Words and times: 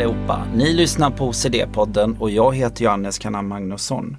Allihopa! 0.00 0.46
Ni 0.54 0.72
lyssnar 0.72 1.10
på 1.10 1.32
OCD-podden 1.32 2.18
och 2.18 2.30
jag 2.30 2.54
heter 2.54 2.84
Johannes 2.84 3.18
Kanan 3.18 3.48
Magnusson. 3.48 4.16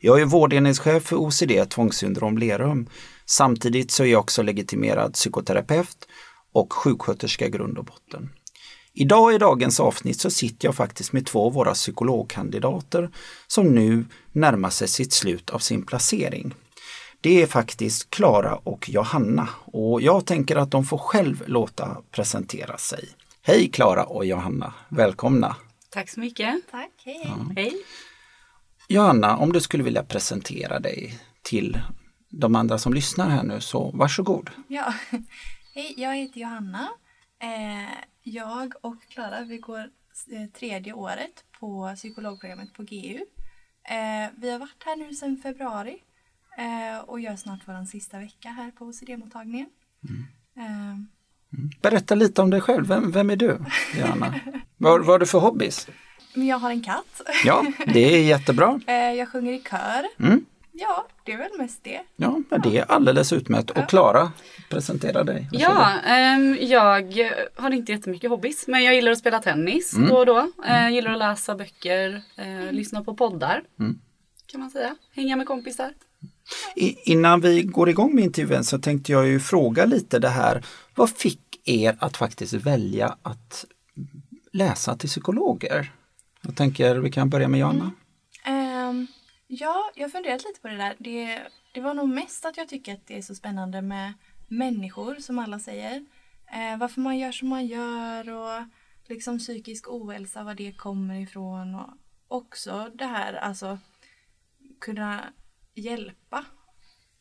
Jag 0.00 0.20
är 0.20 0.24
vårdenhetschef 0.24 1.02
för 1.02 1.16
OCD 1.16 1.70
tvångssyndrom 1.70 2.38
Lerum. 2.38 2.88
Samtidigt 3.24 3.90
så 3.90 4.02
är 4.02 4.06
jag 4.06 4.20
också 4.20 4.42
legitimerad 4.42 5.12
psykoterapeut 5.12 6.08
och 6.52 6.72
sjuksköterska 6.72 7.48
grund 7.48 7.78
och 7.78 7.84
botten. 7.84 8.30
Idag 8.94 9.34
i 9.34 9.38
dagens 9.38 9.80
avsnitt 9.80 10.20
så 10.20 10.30
sitter 10.30 10.68
jag 10.68 10.74
faktiskt 10.74 11.12
med 11.12 11.26
två 11.26 11.46
av 11.46 11.52
våra 11.52 11.74
psykologkandidater 11.74 13.10
som 13.46 13.66
nu 13.66 14.04
närmar 14.32 14.70
sig 14.70 14.88
sitt 14.88 15.12
slut 15.12 15.50
av 15.50 15.58
sin 15.58 15.82
placering. 15.82 16.54
Det 17.20 17.42
är 17.42 17.46
faktiskt 17.46 18.10
Klara 18.10 18.54
och 18.54 18.88
Johanna 18.90 19.48
och 19.64 20.02
jag 20.02 20.26
tänker 20.26 20.56
att 20.56 20.70
de 20.70 20.84
får 20.84 20.98
själv 20.98 21.42
låta 21.46 21.96
presentera 22.10 22.78
sig. 22.78 23.08
Hej 23.48 23.70
Klara 23.70 24.04
och 24.04 24.24
Johanna, 24.24 24.74
välkomna! 24.88 25.56
Tack 25.90 26.08
så 26.10 26.20
mycket! 26.20 26.70
Tack, 26.70 26.92
hej! 27.04 27.22
Ja. 27.24 27.52
Hej! 27.56 27.72
Johanna, 28.88 29.36
om 29.36 29.52
du 29.52 29.60
skulle 29.60 29.82
vilja 29.82 30.04
presentera 30.04 30.80
dig 30.80 31.20
till 31.42 31.78
de 32.28 32.56
andra 32.56 32.78
som 32.78 32.94
lyssnar 32.94 33.28
här 33.28 33.42
nu 33.42 33.60
så 33.60 33.90
varsågod. 33.90 34.50
Ja, 34.68 34.94
hej, 35.74 35.94
jag 35.96 36.16
heter 36.16 36.40
Johanna. 36.40 36.88
Eh, 37.42 37.94
jag 38.22 38.72
och 38.80 39.02
Klara, 39.08 39.44
vi 39.44 39.58
går 39.58 39.80
eh, 40.32 40.50
tredje 40.58 40.92
året 40.92 41.44
på 41.60 41.92
psykologprogrammet 41.94 42.72
på 42.72 42.82
GU. 42.82 43.16
Eh, 43.88 44.30
vi 44.36 44.50
har 44.50 44.58
varit 44.58 44.82
här 44.84 44.96
nu 44.96 45.14
sedan 45.14 45.36
februari 45.42 45.98
och 47.06 47.20
gör 47.20 47.36
snart 47.36 47.60
vår 47.64 47.84
sista 47.84 48.18
vecka 48.18 48.48
här 48.48 48.70
på 48.70 48.84
OCD-mottagningen. 48.84 49.66
Mm. 50.56 51.08
Berätta 51.82 52.14
lite 52.14 52.42
om 52.42 52.50
dig 52.50 52.60
själv, 52.60 52.86
vem, 52.86 53.10
vem 53.10 53.30
är 53.30 53.36
du 53.36 53.58
Johanna? 54.00 54.34
vad, 54.76 55.06
har 55.06 55.18
du 55.18 55.26
för 55.26 55.38
hobbys? 55.38 55.88
Jag 56.34 56.58
har 56.58 56.70
en 56.70 56.82
katt. 56.82 57.20
Ja, 57.44 57.64
det 57.86 58.14
är 58.14 58.22
jättebra. 58.22 58.80
jag 59.16 59.28
sjunger 59.28 59.52
i 59.52 59.62
kör. 59.70 60.26
Mm. 60.26 60.44
Ja, 60.78 61.06
det 61.24 61.32
är 61.32 61.38
väl 61.38 61.58
mest 61.58 61.84
det. 61.84 62.00
Ja, 62.16 62.40
men 62.50 62.60
det 62.60 62.78
är 62.78 62.90
alldeles 62.90 63.32
utmärkt. 63.32 63.70
Och 63.70 63.88
Klara, 63.88 64.32
presentera 64.70 65.24
dig. 65.24 65.48
Ja, 65.52 65.92
eh, 66.06 66.64
jag 66.64 67.32
har 67.56 67.70
inte 67.70 67.92
jättemycket 67.92 68.30
hobbys 68.30 68.66
men 68.66 68.84
jag 68.84 68.94
gillar 68.94 69.12
att 69.12 69.18
spela 69.18 69.38
tennis 69.38 69.94
mm. 69.94 70.08
då 70.08 70.16
och 70.16 70.26
då. 70.26 70.52
Eh, 70.66 70.90
gillar 70.90 71.12
att 71.12 71.18
läsa 71.18 71.54
böcker, 71.54 72.22
eh, 72.36 72.72
lyssna 72.72 73.04
på 73.04 73.14
poddar. 73.14 73.62
Mm. 73.80 73.98
Kan 74.46 74.60
man 74.60 74.70
säga. 74.70 74.96
Hänga 75.14 75.36
med 75.36 75.46
kompisar. 75.46 75.92
I, 76.76 77.12
innan 77.12 77.40
vi 77.40 77.62
går 77.62 77.88
igång 77.88 78.14
med 78.14 78.24
intervjun 78.24 78.64
så 78.64 78.78
tänkte 78.78 79.12
jag 79.12 79.26
ju 79.26 79.40
fråga 79.40 79.84
lite 79.84 80.18
det 80.18 80.28
här. 80.28 80.66
Vad 80.94 81.10
fick 81.10 81.60
er 81.64 81.96
att 82.00 82.16
faktiskt 82.16 82.54
välja 82.54 83.16
att 83.22 83.64
läsa 84.52 84.96
till 84.96 85.08
psykologer? 85.08 85.92
Jag 86.42 86.56
tänker 86.56 86.96
vi 86.96 87.10
kan 87.10 87.30
börja 87.30 87.48
med 87.48 87.60
Joanna. 87.60 87.90
Mm. 88.44 88.66
Ehm, 88.88 89.06
ja, 89.46 89.90
jag 89.94 90.04
har 90.04 90.10
funderat 90.10 90.44
lite 90.44 90.60
på 90.60 90.68
det 90.68 90.76
där. 90.76 90.94
Det, 90.98 91.42
det 91.72 91.80
var 91.80 91.94
nog 91.94 92.08
mest 92.08 92.44
att 92.44 92.56
jag 92.56 92.68
tycker 92.68 92.94
att 92.94 93.06
det 93.06 93.18
är 93.18 93.22
så 93.22 93.34
spännande 93.34 93.82
med 93.82 94.12
människor, 94.48 95.14
som 95.14 95.38
alla 95.38 95.58
säger. 95.58 95.96
Uh, 95.96 96.78
varför 96.78 97.00
man 97.00 97.18
gör 97.18 97.32
som 97.32 97.48
man 97.48 97.66
gör 97.66 98.30
och 98.30 98.62
liksom 99.08 99.38
psykisk 99.38 99.88
ohälsa, 99.88 100.42
var 100.42 100.54
det 100.54 100.72
kommer 100.72 101.20
ifrån. 101.20 101.74
Och 101.74 101.90
också 102.28 102.90
det 102.94 103.04
här, 103.04 103.34
alltså 103.34 103.78
kunna 104.80 105.24
hjälpa. 105.76 106.44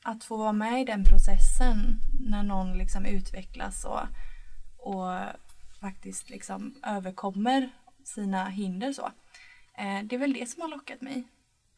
Att 0.04 0.24
få 0.24 0.38
vara 0.38 0.54
med 0.54 0.82
i 0.82 0.86
den 0.86 1.04
processen 1.04 2.00
när 2.30 2.44
någon 2.44 2.78
liksom 2.78 3.06
utvecklas 3.06 3.86
och, 3.86 4.02
och 4.78 5.20
faktiskt 5.82 6.30
liksom 6.30 6.76
överkommer 6.88 7.70
sina 8.04 8.46
hinder 8.46 8.94
så. 8.94 9.12
Eh, 9.78 10.04
det 10.04 10.16
är 10.16 10.20
väl 10.20 10.34
det 10.34 10.50
som 10.50 10.62
har 10.62 10.70
lockat 10.70 11.02
mig. 11.02 11.28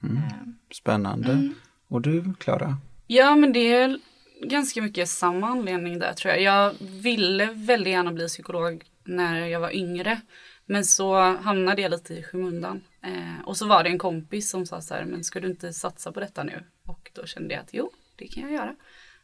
Mm. 0.04 0.58
Spännande. 0.72 1.32
Mm. 1.32 1.54
Och 1.88 2.02
du 2.02 2.34
Klara? 2.34 2.78
Ja 3.08 3.36
men 3.36 3.54
det 3.54 3.74
är 3.74 4.00
ganska 4.44 4.82
mycket 4.82 5.10
samma 5.10 5.48
anledning 5.48 6.00
där 6.00 6.14
tror 6.14 6.34
jag. 6.34 6.42
Jag 6.42 6.74
ville 6.80 7.46
väldigt 7.46 7.92
gärna 7.92 8.14
bli 8.14 8.28
psykolog 8.28 8.84
när 9.04 9.46
jag 9.46 9.60
var 9.60 9.76
yngre. 9.76 10.22
Men 10.70 10.86
så 10.86 11.20
hamnade 11.20 11.82
jag 11.82 11.92
lite 11.92 12.14
i 12.14 12.24
skymundan. 12.24 12.82
Eh, 13.02 13.46
och 13.46 13.58
så 13.58 13.68
var 13.68 13.84
det 13.84 13.90
en 13.90 13.98
kompis 13.98 14.50
som 14.50 14.66
sa 14.66 14.82
så 14.82 14.94
här, 14.94 15.06
men 15.06 15.24
ska 15.24 15.40
du 15.40 15.48
inte 15.48 15.74
satsa 15.74 16.12
på 16.12 16.20
detta 16.20 16.44
nu? 16.44 16.64
Och 16.86 17.12
då 17.14 17.26
kände 17.26 17.54
jag 17.54 17.62
att 17.62 17.70
jo, 17.72 17.92
det 18.16 18.28
kan 18.28 18.44
jag 18.44 18.52
göra. 18.52 18.76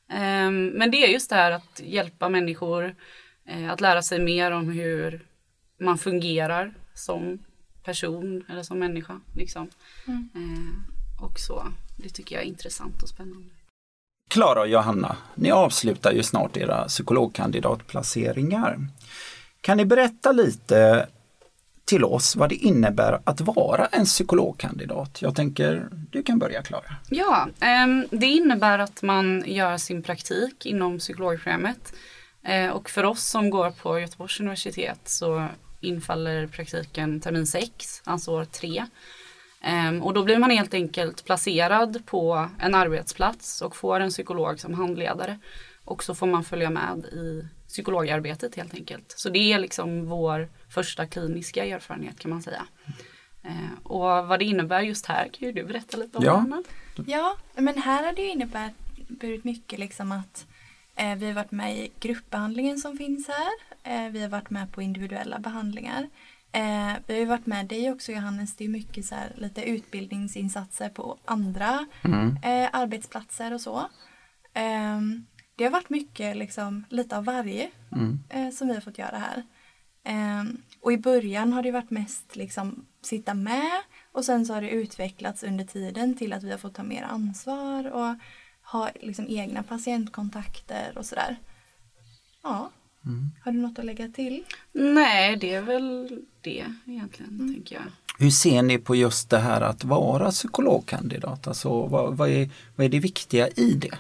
Eh, 0.10 0.52
men 0.52 0.92
det 0.92 1.06
är 1.06 1.08
just 1.08 1.30
det 1.30 1.36
här 1.36 1.52
att 1.52 1.82
hjälpa 1.84 2.30
människor, 2.30 2.96
eh, 3.46 3.72
att 3.72 3.82
lära 3.82 4.02
sig 4.02 4.20
mer 4.20 4.52
om 4.52 4.70
hur 4.70 5.26
man 5.80 5.98
fungerar 5.98 6.74
som 6.94 7.40
person 7.84 8.46
eller 8.50 8.64
som 8.64 8.80
människa. 8.80 9.20
Liksom. 9.36 9.70
Mm. 10.08 10.30
Eh, 10.36 11.24
och 11.24 11.40
så. 11.40 11.68
Det 11.98 12.10
tycker 12.10 12.36
jag 12.36 12.44
är 12.44 12.48
intressant 12.48 13.04
och 13.04 13.10
spännande. 13.10 13.50
Klara 14.30 14.62
och 14.62 14.68
Johanna, 14.68 15.18
ni 15.36 15.52
avslutar 15.52 16.12
ju 16.12 16.24
snart 16.24 16.58
era 16.58 16.88
psykologkandidatplaceringar. 16.88 18.88
Kan 19.62 19.78
ni 19.78 19.86
berätta 19.86 20.32
lite 20.32 21.08
till 21.86 22.04
oss 22.04 22.36
vad 22.36 22.50
det 22.50 22.56
innebär 22.56 23.22
att 23.24 23.42
vara 23.42 23.86
en 23.86 24.06
psykologkandidat? 24.06 25.22
Jag 25.22 25.36
tänker, 25.36 25.88
du 26.12 26.24
kan 26.24 26.40
börja 26.40 26.62
Klara. 26.62 26.96
Ja, 27.10 27.48
ehm, 27.60 28.08
det 28.12 28.26
innebär 28.26 28.80
att 28.80 29.02
man 29.02 29.44
gör 29.46 29.78
sin 29.78 30.04
praktik 30.04 30.66
inom 30.66 31.00
psykologprogrammet. 31.00 31.94
Eh, 32.44 32.70
och 32.70 32.90
för 32.90 33.04
oss 33.04 33.24
som 33.24 33.50
går 33.50 33.72
på 33.72 34.00
Göteborgs 34.00 34.40
universitet 34.40 35.00
så 35.04 35.48
infaller 35.82 36.48
praktiken 36.48 37.22
termin 37.22 37.48
6, 37.48 38.02
alltså 38.04 38.32
år 38.32 38.46
3. 38.46 38.86
Ehm, 39.62 40.04
och 40.04 40.14
då 40.14 40.24
blir 40.24 40.38
man 40.38 40.50
helt 40.50 40.74
enkelt 40.74 41.26
placerad 41.26 42.06
på 42.06 42.50
en 42.60 42.76
arbetsplats 42.76 43.62
och 43.62 43.76
får 43.76 44.00
en 44.00 44.10
psykolog 44.10 44.60
som 44.60 44.74
handledare. 44.74 45.40
Och 45.86 46.04
så 46.04 46.16
får 46.16 46.28
man 46.28 46.44
följa 46.44 46.70
med 46.70 47.06
i 47.06 47.48
psykologarbetet 47.68 48.56
helt 48.56 48.74
enkelt. 48.74 49.14
Så 49.18 49.30
det 49.30 49.54
är 49.54 49.60
liksom 49.60 50.06
vår 50.06 50.50
första 50.74 51.06
kliniska 51.06 51.66
erfarenhet 51.66 52.20
kan 52.20 52.32
man 52.32 52.42
säga. 52.42 52.66
Uh, 53.46 53.78
och 53.84 54.28
vad 54.28 54.40
det 54.40 54.46
innebär 54.46 54.82
just 54.82 55.06
här 55.06 55.28
kan 55.28 55.48
ju 55.48 55.54
du 55.54 55.64
berätta 55.64 55.98
lite 55.98 56.18
om 56.18 56.24
ja. 56.24 56.32
Anna. 56.32 56.64
Ja, 57.08 57.38
men 57.56 57.78
här 57.78 58.04
har 58.04 58.14
det 58.14 58.28
inneburit 58.28 59.44
mycket 59.44 59.80
liksom 59.80 60.12
att 60.12 60.48
eh, 60.96 61.16
vi 61.16 61.26
har 61.26 61.34
varit 61.34 61.52
med 61.52 61.78
i 61.78 61.92
gruppbehandlingen 62.00 62.78
som 62.78 62.98
finns 62.98 63.28
här 63.28 63.74
Eh, 63.84 64.10
vi 64.10 64.22
har 64.22 64.30
varit 64.30 64.50
med 64.50 64.72
på 64.72 64.82
individuella 64.82 65.40
behandlingar. 65.40 66.10
Eh, 66.52 66.94
vi 67.08 67.20
har 67.20 67.26
varit 67.26 67.46
med 67.46 67.66
dig 67.66 67.92
också 67.92 68.12
Johannes, 68.12 68.56
det 68.56 68.66
är 68.66 68.70
mycket 68.70 69.06
så 69.06 69.16
här, 69.16 69.32
lite 69.36 69.64
utbildningsinsatser 69.64 70.90
på 70.90 71.18
andra 71.26 71.86
mm. 72.02 72.38
Eh, 72.44 72.70
arbetsplatser 72.74 73.54
och 73.54 73.62
så. 73.62 73.90
Ehm, 74.54 75.26
det 75.56 75.64
har 75.64 75.72
varit 75.72 75.90
mycket, 75.90 76.38
liksom, 76.38 76.86
lite 76.90 77.18
av 77.18 77.26
varje 77.26 77.70
mm. 77.92 78.52
som 78.52 78.68
vi 78.68 78.74
har 78.74 78.82
fått 78.82 78.98
göra 78.98 79.18
här. 79.18 79.44
Ehm, 80.04 80.58
och 80.82 80.94
i 80.94 80.98
början 80.98 81.54
har 81.54 81.64
det 81.64 81.72
varit 81.72 81.92
mest 81.92 82.36
liksom 82.36 82.86
sitta 83.02 83.34
med 83.34 83.82
och 84.12 84.26
sen 84.26 84.46
så 84.46 84.54
har 84.54 84.62
det 84.62 84.70
utvecklats 84.70 85.44
under 85.44 85.66
tiden 85.66 86.18
till 86.18 86.34
att 86.34 86.44
vi 86.44 86.52
har 86.52 86.58
fått 86.58 86.76
ta 86.76 86.84
mer 86.84 87.04
ansvar 87.04 87.92
och 87.92 88.16
ha 88.72 88.90
liksom 89.02 89.26
egna 89.30 89.64
patientkontakter 89.64 90.98
och 90.98 91.06
sådär. 91.06 91.38
Ja. 92.44 92.70
Mm. 93.06 93.32
Har 93.44 93.52
du 93.52 93.58
något 93.58 93.80
att 93.80 93.86
lägga 93.86 94.08
till? 94.08 94.44
Nej, 94.72 95.36
det 95.36 95.54
är 95.54 95.62
väl 95.62 96.20
det 96.42 96.66
egentligen, 96.86 97.32
mm. 97.32 97.54
tänker 97.54 97.76
jag. 97.76 97.84
Hur 98.20 98.30
ser 98.30 98.62
ni 98.62 98.78
på 98.78 98.96
just 98.96 99.30
det 99.30 99.40
här 99.40 99.62
att 99.62 99.84
vara 99.84 100.32
psykologkandidat? 100.32 101.48
Alltså, 101.48 101.88
vad, 101.88 102.18
vad, 102.18 102.30
är, 102.30 102.50
vad 102.76 102.86
är 102.86 102.90
det 102.90 103.00
viktiga 103.00 103.48
i 103.48 103.74
det? 103.74 103.98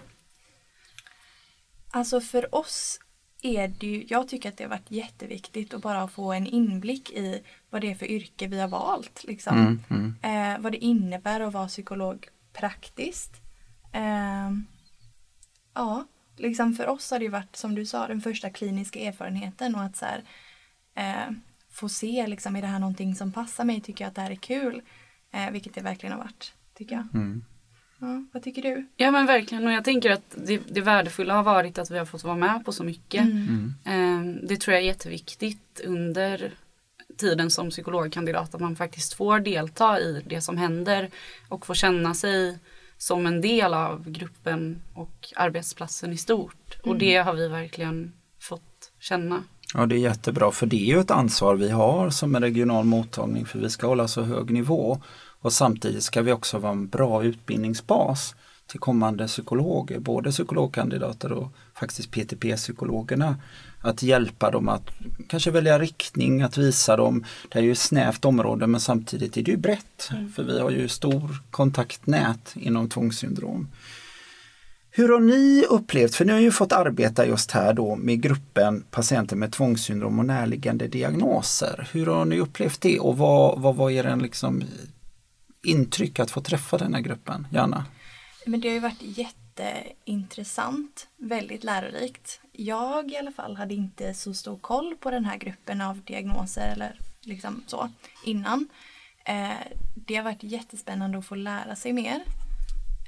Alltså 1.92 2.22
för 2.22 2.56
oss 2.56 3.00
är 3.44 3.68
det 3.68 3.88
ju, 3.88 4.06
jag 4.10 4.28
tycker 4.28 4.50
att 4.50 4.58
det 4.58 4.64
har 4.64 4.70
varit 4.70 4.92
jätteviktigt 4.92 5.74
att 5.74 5.82
bara 5.82 6.08
få 6.08 6.34
en 6.34 6.48
inblick 6.48 7.12
i 7.12 7.44
vad 7.70 7.82
det 7.82 7.92
är 7.92 7.96
för 7.96 8.06
yrke 8.06 8.48
vi 8.48 8.60
har 8.60 8.68
valt. 8.68 9.24
Liksom. 9.24 9.58
Mm, 9.58 9.84
mm. 9.90 10.56
Eh, 10.56 10.62
vad 10.62 10.72
det 10.72 10.78
innebär 10.78 11.40
att 11.40 11.54
vara 11.54 11.68
psykolog 11.68 12.28
praktiskt. 12.54 13.42
Eh, 13.92 14.52
ja, 15.74 16.08
liksom 16.38 16.74
för 16.74 16.88
oss 16.88 17.12
har 17.12 17.20
det 17.20 17.30
varit 17.30 17.56
som 17.56 17.76
du 17.76 17.86
sa 17.86 18.08
den 18.08 18.22
första 18.22 18.50
kliniska 18.50 19.00
erfarenheten 19.00 19.76
och 19.76 19.84
att 19.84 19.96
så 19.96 20.06
här, 20.06 20.24
eh, 20.96 21.36
få 21.70 21.90
se 21.90 22.28
liksom 22.28 22.56
är 22.56 22.62
det 22.62 22.68
här 22.68 22.80
någonting 22.80 23.16
som 23.16 23.32
passar 23.32 23.64
mig, 23.64 23.82
tycker 23.82 24.04
jag 24.04 24.10
att 24.10 24.16
det 24.16 24.22
här 24.22 24.32
är 24.32 24.36
kul. 24.36 24.82
Eh, 25.32 25.52
vilket 25.52 25.74
det 25.74 25.82
verkligen 25.82 26.14
har 26.14 26.24
varit, 26.24 26.54
tycker 26.74 26.96
jag. 26.96 27.08
Mm. 27.14 27.46
Ja, 28.04 28.24
vad 28.32 28.44
tycker 28.44 28.62
du? 28.62 28.88
Ja 28.98 29.12
men 29.12 29.26
verkligen 29.26 29.66
och 29.66 29.72
jag 29.72 29.84
tänker 29.84 30.12
att 30.12 30.36
det, 30.36 30.62
det 30.70 30.82
värdefulla 30.82 31.34
har 31.34 31.44
varit 31.44 31.78
att 31.78 31.92
vi 31.92 31.98
har 31.98 32.06
fått 32.06 32.24
vara 32.24 32.36
med 32.36 32.66
på 32.66 32.72
så 32.72 32.84
mycket. 32.84 33.22
Mm. 33.22 33.74
Mm. 33.86 34.36
Eh, 34.36 34.48
det 34.48 34.58
tror 34.62 34.74
jag 34.74 34.84
är 34.84 34.88
jätteviktigt 34.88 35.82
under 35.86 36.52
tiden 37.18 37.52
som 37.52 37.70
psykologkandidat 37.70 38.56
att 38.56 38.62
man 38.62 38.76
faktiskt 38.76 39.14
får 39.14 39.40
delta 39.40 40.00
i 40.00 40.24
det 40.28 40.42
som 40.42 40.58
händer 40.58 41.10
och 41.50 41.66
får 41.66 41.74
känna 41.74 42.14
sig 42.14 42.58
som 42.98 43.26
en 43.26 43.42
del 43.42 43.74
av 43.74 44.10
gruppen 44.10 44.82
och 44.94 45.34
arbetsplatsen 45.36 46.14
i 46.14 46.18
stort. 46.18 46.78
Mm. 46.84 46.92
Och 46.92 47.00
det 47.00 47.16
har 47.16 47.34
vi 47.34 47.48
verkligen 47.48 48.14
fått 48.40 48.92
känna. 49.00 49.44
Ja 49.74 49.86
det 49.86 49.96
är 49.96 50.00
jättebra 50.00 50.52
för 50.52 50.66
det 50.66 50.90
är 50.90 50.96
ju 50.96 51.00
ett 51.00 51.12
ansvar 51.12 51.56
vi 51.56 51.70
har 51.70 52.10
som 52.10 52.36
en 52.36 52.42
regional 52.42 52.86
mottagning 52.86 53.46
för 53.46 53.60
vi 53.60 53.70
ska 53.70 53.88
hålla 53.88 54.08
så 54.08 54.22
hög 54.22 54.52
nivå 54.52 55.02
och 55.44 55.54
samtidigt 55.54 56.04
ska 56.04 56.22
vi 56.22 56.32
också 56.32 56.58
vara 56.58 56.72
en 56.72 56.88
bra 56.88 57.24
utbildningsbas 57.24 58.36
till 58.68 58.80
kommande 58.80 59.28
psykologer, 59.28 60.00
både 60.00 60.32
psykologkandidater 60.32 61.32
och 61.32 61.52
faktiskt 61.74 62.12
PTP-psykologerna. 62.12 63.36
Att 63.82 64.04
hjälpa 64.04 64.52
dem 64.52 64.70
att 64.70 64.90
kanske 65.30 65.52
välja 65.52 65.80
riktning, 65.80 66.42
att 66.42 66.58
visa 66.58 66.98
dem, 66.98 67.26
det 67.50 67.60
är 67.60 67.64
ju 67.64 67.72
ett 67.72 67.78
snävt 67.78 68.26
område 68.26 68.68
men 68.68 68.82
samtidigt 68.82 69.38
är 69.38 69.44
det 69.44 69.52
ju 69.52 69.58
brett. 69.58 70.10
Mm. 70.12 70.32
För 70.32 70.44
vi 70.44 70.60
har 70.60 70.72
ju 70.72 70.88
stor 70.88 71.44
kontaktnät 71.52 72.54
inom 72.56 72.90
tvångssyndrom. 72.90 73.68
Hur 74.92 75.10
har 75.10 75.20
ni 75.20 75.66
upplevt, 75.70 76.16
för 76.16 76.26
ni 76.26 76.32
har 76.32 76.40
ju 76.40 76.52
fått 76.52 76.74
arbeta 76.74 77.28
just 77.28 77.52
här 77.52 77.74
då 77.74 77.96
med 77.96 78.22
gruppen 78.22 78.84
patienter 78.92 79.36
med 79.36 79.52
tvångssyndrom 79.52 80.20
och 80.20 80.26
närliggande 80.26 80.88
diagnoser. 80.88 81.90
Hur 81.92 82.06
har 82.06 82.26
ni 82.26 82.40
upplevt 82.40 82.82
det 82.82 83.00
och 83.00 83.18
vad, 83.18 83.62
vad 83.62 83.76
var 83.76 83.90
er 83.90 84.16
liksom 84.16 84.64
intryck 85.64 86.20
att 86.20 86.32
få 86.32 86.42
träffa 86.42 86.78
den 86.78 86.94
här 86.94 87.02
gruppen? 87.02 87.48
Jana? 87.52 87.86
Men 88.46 88.62
det 88.62 88.68
har 88.68 88.74
ju 88.74 88.80
varit 88.80 89.02
jätteintressant, 89.02 91.08
väldigt 91.18 91.64
lärorikt. 91.64 92.42
Jag 92.52 93.12
i 93.12 93.18
alla 93.18 93.32
fall 93.32 93.56
hade 93.56 93.74
inte 93.74 94.14
så 94.14 94.34
stor 94.34 94.58
koll 94.58 94.96
på 95.00 95.12
den 95.12 95.26
här 95.26 95.38
gruppen 95.38 95.82
av 95.82 96.02
diagnoser 96.02 96.72
eller 96.72 97.00
liksom 97.22 97.64
så 97.68 97.90
innan. 98.26 98.70
Eh, 99.26 99.50
det 99.96 100.16
har 100.16 100.24
varit 100.24 100.44
jättespännande 100.44 101.18
att 101.18 101.26
få 101.26 101.36
lära 101.36 101.76
sig 101.76 101.94
mer. 101.94 102.24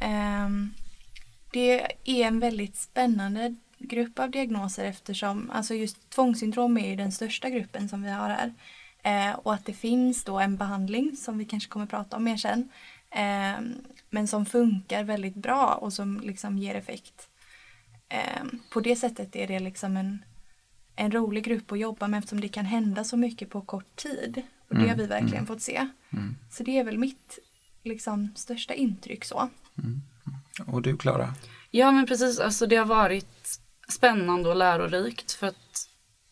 Ehm, 0.02 0.74
det 1.52 1.82
är 2.04 2.28
en 2.28 2.40
väldigt 2.40 2.78
spännande 2.78 3.56
grupp 3.78 4.20
av 4.20 4.32
diagnoser 4.32 4.86
eftersom 4.86 5.52
alltså 5.52 5.74
just 5.74 6.10
tvångssyndrom 6.10 6.78
är 6.78 6.98
den 6.98 7.12
största 7.12 7.50
gruppen 7.50 7.90
som 7.90 8.04
vi 8.04 8.10
har 8.10 8.30
här. 8.30 8.54
Eh, 9.06 9.34
och 9.34 9.54
att 9.54 9.66
det 9.66 9.74
finns 9.74 10.24
då 10.24 10.40
en 10.40 10.58
behandling 10.58 11.16
som 11.18 11.38
vi 11.38 11.46
kanske 11.46 11.70
kommer 11.70 11.86
prata 11.86 12.18
om 12.18 12.24
mer 12.24 12.38
sen. 12.38 12.70
Eh, 13.12 13.62
men 14.10 14.28
som 14.28 14.46
funkar 14.46 15.04
väldigt 15.04 15.36
bra 15.36 15.74
och 15.74 15.94
som 15.94 16.20
liksom 16.20 16.58
ger 16.58 16.76
effekt. 16.76 17.30
Eh, 18.10 18.44
på 18.70 18.80
det 18.80 18.96
sättet 18.96 19.36
är 19.36 19.48
det 19.48 19.60
liksom 19.60 19.98
en, 19.98 20.26
en 20.96 21.12
rolig 21.12 21.44
grupp 21.44 21.72
att 21.72 21.80
jobba 21.80 22.08
med 22.08 22.18
eftersom 22.18 22.42
det 22.42 22.48
kan 22.48 22.66
hända 22.66 23.04
så 23.04 23.18
mycket 23.18 23.50
på 23.50 23.62
kort 23.62 23.96
tid. 23.96 24.42
Och 24.70 24.76
det 24.76 24.82
mm. 24.82 24.90
har 24.90 24.98
vi 24.98 25.06
verkligen 25.06 25.34
mm. 25.34 25.48
fått 25.48 25.62
se. 25.62 25.88
Mm. 26.14 26.36
Så 26.52 26.64
det 26.64 26.80
är 26.80 26.84
väl 26.84 26.98
mitt 26.98 27.40
liksom, 27.84 28.32
största 28.36 28.74
intryck 28.74 29.26
så. 29.26 29.50
Mm. 29.78 30.02
Och 30.68 30.82
du 30.82 30.98
Klara? 30.98 31.34
Ja 31.72 31.92
men 31.92 32.06
precis, 32.06 32.40
alltså 32.40 32.66
det 32.66 32.76
har 32.76 32.86
varit 32.86 33.60
spännande 33.90 34.50
och 34.50 34.56
lärorikt 34.56 35.32
för 35.32 35.48
att 35.48 35.90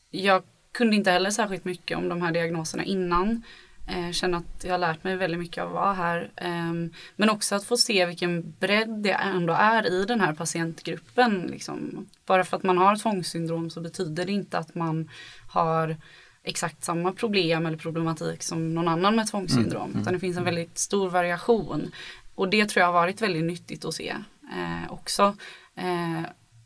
jag 0.09 0.43
kunde 0.73 0.95
inte 0.95 1.11
heller 1.11 1.29
särskilt 1.29 1.65
mycket 1.65 1.97
om 1.97 2.09
de 2.09 2.21
här 2.21 2.31
diagnoserna 2.31 2.83
innan. 2.83 3.43
Eh, 3.87 4.11
känner 4.11 4.37
att 4.37 4.63
jag 4.63 4.71
har 4.71 4.77
lärt 4.77 5.03
mig 5.03 5.15
väldigt 5.15 5.39
mycket 5.39 5.63
av 5.63 5.67
att 5.67 5.73
vara 5.73 5.93
här. 5.93 6.31
Eh, 6.35 6.73
men 7.15 7.29
också 7.29 7.55
att 7.55 7.63
få 7.63 7.77
se 7.77 8.05
vilken 8.05 8.53
bredd 8.59 8.89
det 8.89 9.11
ändå 9.11 9.53
är 9.53 9.91
i 9.91 10.05
den 10.05 10.19
här 10.19 10.33
patientgruppen. 10.33 11.41
Liksom. 11.51 12.05
Bara 12.25 12.43
för 12.43 12.57
att 12.57 12.63
man 12.63 12.77
har 12.77 12.95
tvångssyndrom 12.95 13.69
så 13.69 13.81
betyder 13.81 14.25
det 14.25 14.31
inte 14.31 14.57
att 14.57 14.75
man 14.75 15.09
har 15.49 15.97
exakt 16.43 16.83
samma 16.83 17.11
problem 17.11 17.65
eller 17.65 17.77
problematik 17.77 18.43
som 18.43 18.73
någon 18.73 18.87
annan 18.87 19.15
med 19.15 19.27
tvångssyndrom. 19.27 19.81
Mm, 19.81 19.91
mm, 19.91 20.01
utan 20.01 20.13
det 20.13 20.19
finns 20.19 20.37
en 20.37 20.43
mm. 20.43 20.55
väldigt 20.55 20.77
stor 20.77 21.09
variation. 21.09 21.91
Och 22.35 22.49
det 22.49 22.65
tror 22.65 22.81
jag 22.81 22.87
har 22.87 22.93
varit 22.93 23.21
väldigt 23.21 23.43
nyttigt 23.43 23.85
att 23.85 23.93
se 23.93 24.15
eh, 24.53 24.91
också. 24.93 25.35
Eh, 25.75 26.23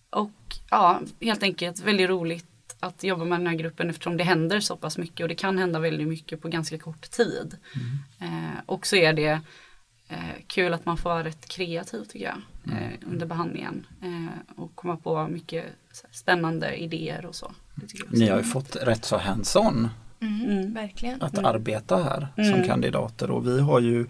och 0.09 0.31
ja, 0.69 1.01
helt 1.21 1.43
enkelt 1.43 1.79
väldigt 1.79 2.09
roligt 2.09 2.45
att 2.79 3.03
jobba 3.03 3.25
med 3.25 3.39
den 3.39 3.47
här 3.47 3.55
gruppen 3.55 3.89
eftersom 3.89 4.17
det 4.17 4.23
händer 4.23 4.59
så 4.59 4.77
pass 4.77 4.97
mycket 4.97 5.23
och 5.23 5.27
det 5.27 5.35
kan 5.35 5.57
hända 5.57 5.79
väldigt 5.79 6.07
mycket 6.07 6.41
på 6.41 6.47
ganska 6.47 6.77
kort 6.77 7.11
tid. 7.11 7.57
Mm. 7.75 8.33
Eh, 8.33 8.59
och 8.65 8.87
så 8.87 8.95
är 8.95 9.13
det 9.13 9.41
eh, 10.07 10.17
kul 10.47 10.73
att 10.73 10.85
man 10.85 10.97
får 10.97 11.09
vara 11.09 11.23
rätt 11.23 11.47
kreativ 11.47 12.03
tycker 12.03 12.25
jag 12.25 12.41
mm. 12.65 12.83
eh, 12.83 12.93
under 13.11 13.25
behandlingen 13.25 13.87
eh, 14.01 14.59
och 14.61 14.75
komma 14.75 14.97
på 14.97 15.27
mycket 15.27 15.65
spännande 16.11 16.75
idéer 16.75 17.25
och 17.25 17.35
så. 17.35 17.51
Ni 18.09 18.27
har 18.27 18.37
ju 18.37 18.43
fått 18.43 18.75
rätt 18.75 19.05
så 19.05 19.17
hands-on 19.17 19.89
mm, 20.19 20.75
mm. 20.75 21.21
att 21.21 21.37
arbeta 21.37 22.03
här 22.03 22.27
som 22.35 22.43
mm. 22.43 22.67
kandidater 22.67 23.31
och 23.31 23.47
vi 23.47 23.61
har 23.61 23.79
ju 23.79 24.07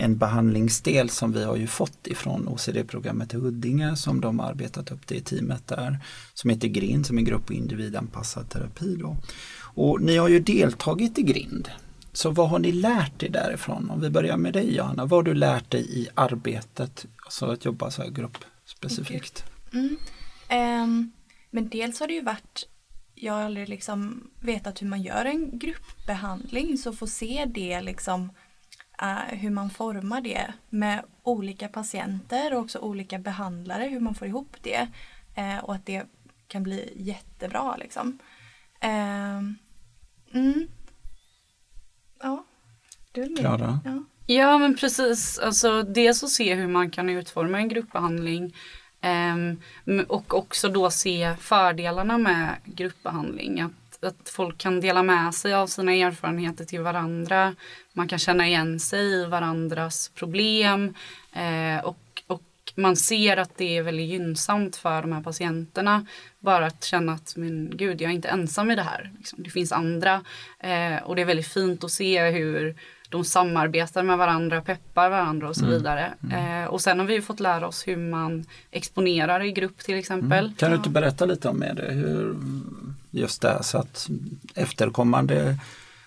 en 0.00 0.18
behandlingsdel 0.18 1.10
som 1.10 1.32
vi 1.32 1.44
har 1.44 1.56
ju 1.56 1.66
fått 1.66 2.06
ifrån 2.06 2.48
OCD-programmet 2.48 3.34
i 3.34 3.36
Huddinge 3.36 3.96
som 3.96 4.20
de 4.20 4.38
har 4.38 4.50
arbetat 4.50 4.90
upp 4.90 5.06
det 5.06 5.14
i 5.14 5.20
teamet 5.20 5.68
där 5.68 5.98
som 6.34 6.50
heter 6.50 6.68
GRIND 6.68 7.06
som 7.06 7.18
är 7.18 7.22
grupp 7.22 7.44
och 7.44 7.54
individanpassad 7.54 8.50
terapi. 8.50 8.96
Då. 8.96 9.16
Och 9.60 10.00
ni 10.00 10.16
har 10.16 10.28
ju 10.28 10.40
deltagit 10.40 11.18
i 11.18 11.22
GRIND. 11.22 11.70
Så 12.12 12.30
vad 12.30 12.48
har 12.48 12.58
ni 12.58 12.72
lärt 12.72 13.22
er 13.22 13.28
därifrån? 13.28 13.90
Om 13.90 14.00
vi 14.00 14.10
börjar 14.10 14.36
med 14.36 14.52
dig 14.52 14.76
Johanna, 14.76 15.04
vad 15.04 15.18
har 15.18 15.22
du 15.22 15.34
lärt 15.34 15.70
dig 15.70 16.00
i 16.00 16.08
arbetet, 16.14 17.06
alltså 17.24 17.46
att 17.46 17.64
jobba 17.64 17.90
så 17.90 18.02
här 18.02 18.10
gruppspecifikt? 18.10 19.44
Mm. 19.72 19.96
Um, 20.82 21.12
men 21.50 21.68
dels 21.68 22.00
har 22.00 22.06
det 22.06 22.14
ju 22.14 22.22
varit 22.22 22.66
jag 23.20 23.32
har 23.32 23.42
aldrig 23.42 23.68
liksom 23.68 24.30
vetat 24.40 24.82
hur 24.82 24.86
man 24.86 25.02
gör 25.02 25.24
en 25.24 25.58
gruppbehandling 25.58 26.78
så 26.78 26.92
få 26.92 27.06
se 27.06 27.44
det 27.54 27.80
liksom 27.80 28.30
hur 29.28 29.50
man 29.50 29.70
formar 29.70 30.20
det 30.20 30.52
med 30.68 31.02
olika 31.22 31.68
patienter 31.68 32.54
och 32.54 32.60
också 32.60 32.78
olika 32.78 33.18
behandlare, 33.18 33.84
hur 33.84 34.00
man 34.00 34.14
får 34.14 34.28
ihop 34.28 34.56
det 34.62 34.88
uh, 35.38 35.58
och 35.58 35.74
att 35.74 35.86
det 35.86 36.06
kan 36.46 36.62
bli 36.62 36.92
jättebra 36.96 37.76
liksom. 37.76 38.18
Uh, 38.84 39.38
mm. 40.32 40.68
Ja, 42.22 42.44
du 43.12 43.22
är 43.22 43.28
med. 43.28 43.38
Klara? 43.38 43.80
Ja. 43.84 44.02
ja 44.26 44.58
men 44.58 44.76
precis, 44.76 45.38
alltså 45.38 45.82
dels 45.82 46.22
att 46.22 46.30
se 46.30 46.54
hur 46.54 46.68
man 46.68 46.90
kan 46.90 47.08
utforma 47.08 47.58
en 47.58 47.68
gruppbehandling 47.68 48.54
um, 49.02 49.60
och 50.08 50.34
också 50.34 50.68
då 50.68 50.90
se 50.90 51.36
fördelarna 51.40 52.18
med 52.18 52.56
gruppbehandling. 52.64 53.60
Att 53.60 53.87
att 54.02 54.28
folk 54.28 54.58
kan 54.58 54.80
dela 54.80 55.02
med 55.02 55.34
sig 55.34 55.54
av 55.54 55.66
sina 55.66 55.92
erfarenheter 55.92 56.64
till 56.64 56.80
varandra. 56.80 57.54
Man 57.92 58.08
kan 58.08 58.18
känna 58.18 58.46
igen 58.46 58.80
sig 58.80 59.00
i 59.00 59.24
varandras 59.24 60.10
problem 60.14 60.94
eh, 61.32 61.84
och, 61.84 62.22
och 62.26 62.42
man 62.74 62.96
ser 62.96 63.36
att 63.36 63.56
det 63.56 63.78
är 63.78 63.82
väldigt 63.82 64.08
gynnsamt 64.08 64.76
för 64.76 65.02
de 65.02 65.12
här 65.12 65.22
patienterna. 65.22 66.06
Bara 66.38 66.66
att 66.66 66.84
känna 66.84 67.12
att 67.12 67.36
men 67.36 67.70
gud, 67.76 68.00
jag 68.00 68.10
är 68.10 68.14
inte 68.14 68.28
ensam 68.28 68.70
i 68.70 68.74
det 68.74 68.82
här. 68.82 69.10
Liksom, 69.18 69.42
det 69.42 69.50
finns 69.50 69.72
andra 69.72 70.24
eh, 70.58 71.02
och 71.04 71.16
det 71.16 71.22
är 71.22 71.26
väldigt 71.26 71.48
fint 71.48 71.84
att 71.84 71.90
se 71.90 72.30
hur 72.30 72.76
de 73.10 73.24
samarbetar 73.24 74.02
med 74.02 74.18
varandra, 74.18 74.60
peppar 74.60 75.10
varandra 75.10 75.48
och 75.48 75.56
så 75.56 75.64
mm. 75.64 75.78
vidare. 75.78 76.12
Mm. 76.22 76.62
Eh, 76.62 76.68
och 76.68 76.80
sen 76.80 76.98
har 76.98 77.06
vi 77.06 77.22
fått 77.22 77.40
lära 77.40 77.68
oss 77.68 77.88
hur 77.88 77.96
man 77.96 78.44
exponerar 78.70 79.42
i 79.42 79.52
grupp 79.52 79.78
till 79.78 79.98
exempel. 79.98 80.44
Mm. 80.44 80.56
Kan 80.56 80.70
du 80.70 80.76
inte 80.76 80.90
berätta 80.90 81.24
lite 81.24 81.48
om 81.48 81.60
det? 81.60 81.92
Hur, 81.92 82.36
just 83.10 83.42
det 83.42 83.62
så 83.62 83.78
att 83.78 84.08
efterkommande 84.54 85.58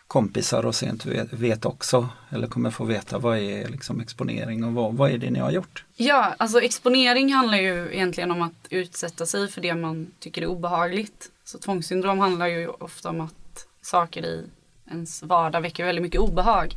kompisar 0.07 0.65
och 0.65 0.75
sent 0.75 1.05
vet 1.31 1.65
också 1.65 2.09
eller 2.29 2.47
kommer 2.47 2.71
få 2.71 2.83
veta 2.83 3.17
vad 3.17 3.37
är 3.37 3.67
liksom 3.67 4.01
exponering 4.01 4.63
och 4.63 4.73
vad, 4.73 4.93
vad 4.93 5.11
är 5.11 5.17
det 5.17 5.29
ni 5.29 5.39
har 5.39 5.51
gjort? 5.51 5.85
Ja, 5.95 6.33
alltså 6.37 6.61
exponering 6.61 7.33
handlar 7.33 7.57
ju 7.57 7.93
egentligen 7.93 8.31
om 8.31 8.41
att 8.41 8.67
utsätta 8.69 9.25
sig 9.25 9.47
för 9.47 9.61
det 9.61 9.75
man 9.75 10.11
tycker 10.19 10.41
är 10.41 10.45
obehagligt. 10.45 11.31
Så 11.43 11.57
tvångssyndrom 11.57 12.19
handlar 12.19 12.47
ju 12.47 12.67
ofta 12.67 13.09
om 13.09 13.21
att 13.21 13.67
saker 13.81 14.25
i 14.25 14.45
ens 14.91 15.23
vardag 15.23 15.61
väcker 15.61 15.85
väldigt 15.85 16.03
mycket 16.03 16.21
obehag. 16.21 16.73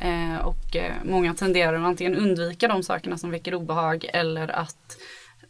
Eh, 0.00 0.46
och 0.46 0.76
eh, 0.76 0.92
många 1.04 1.34
tenderar 1.34 1.74
att 1.74 1.86
antingen 1.86 2.16
undvika 2.16 2.68
de 2.68 2.82
sakerna 2.82 3.18
som 3.18 3.30
väcker 3.30 3.54
obehag 3.54 4.10
eller 4.12 4.48
att 4.48 4.96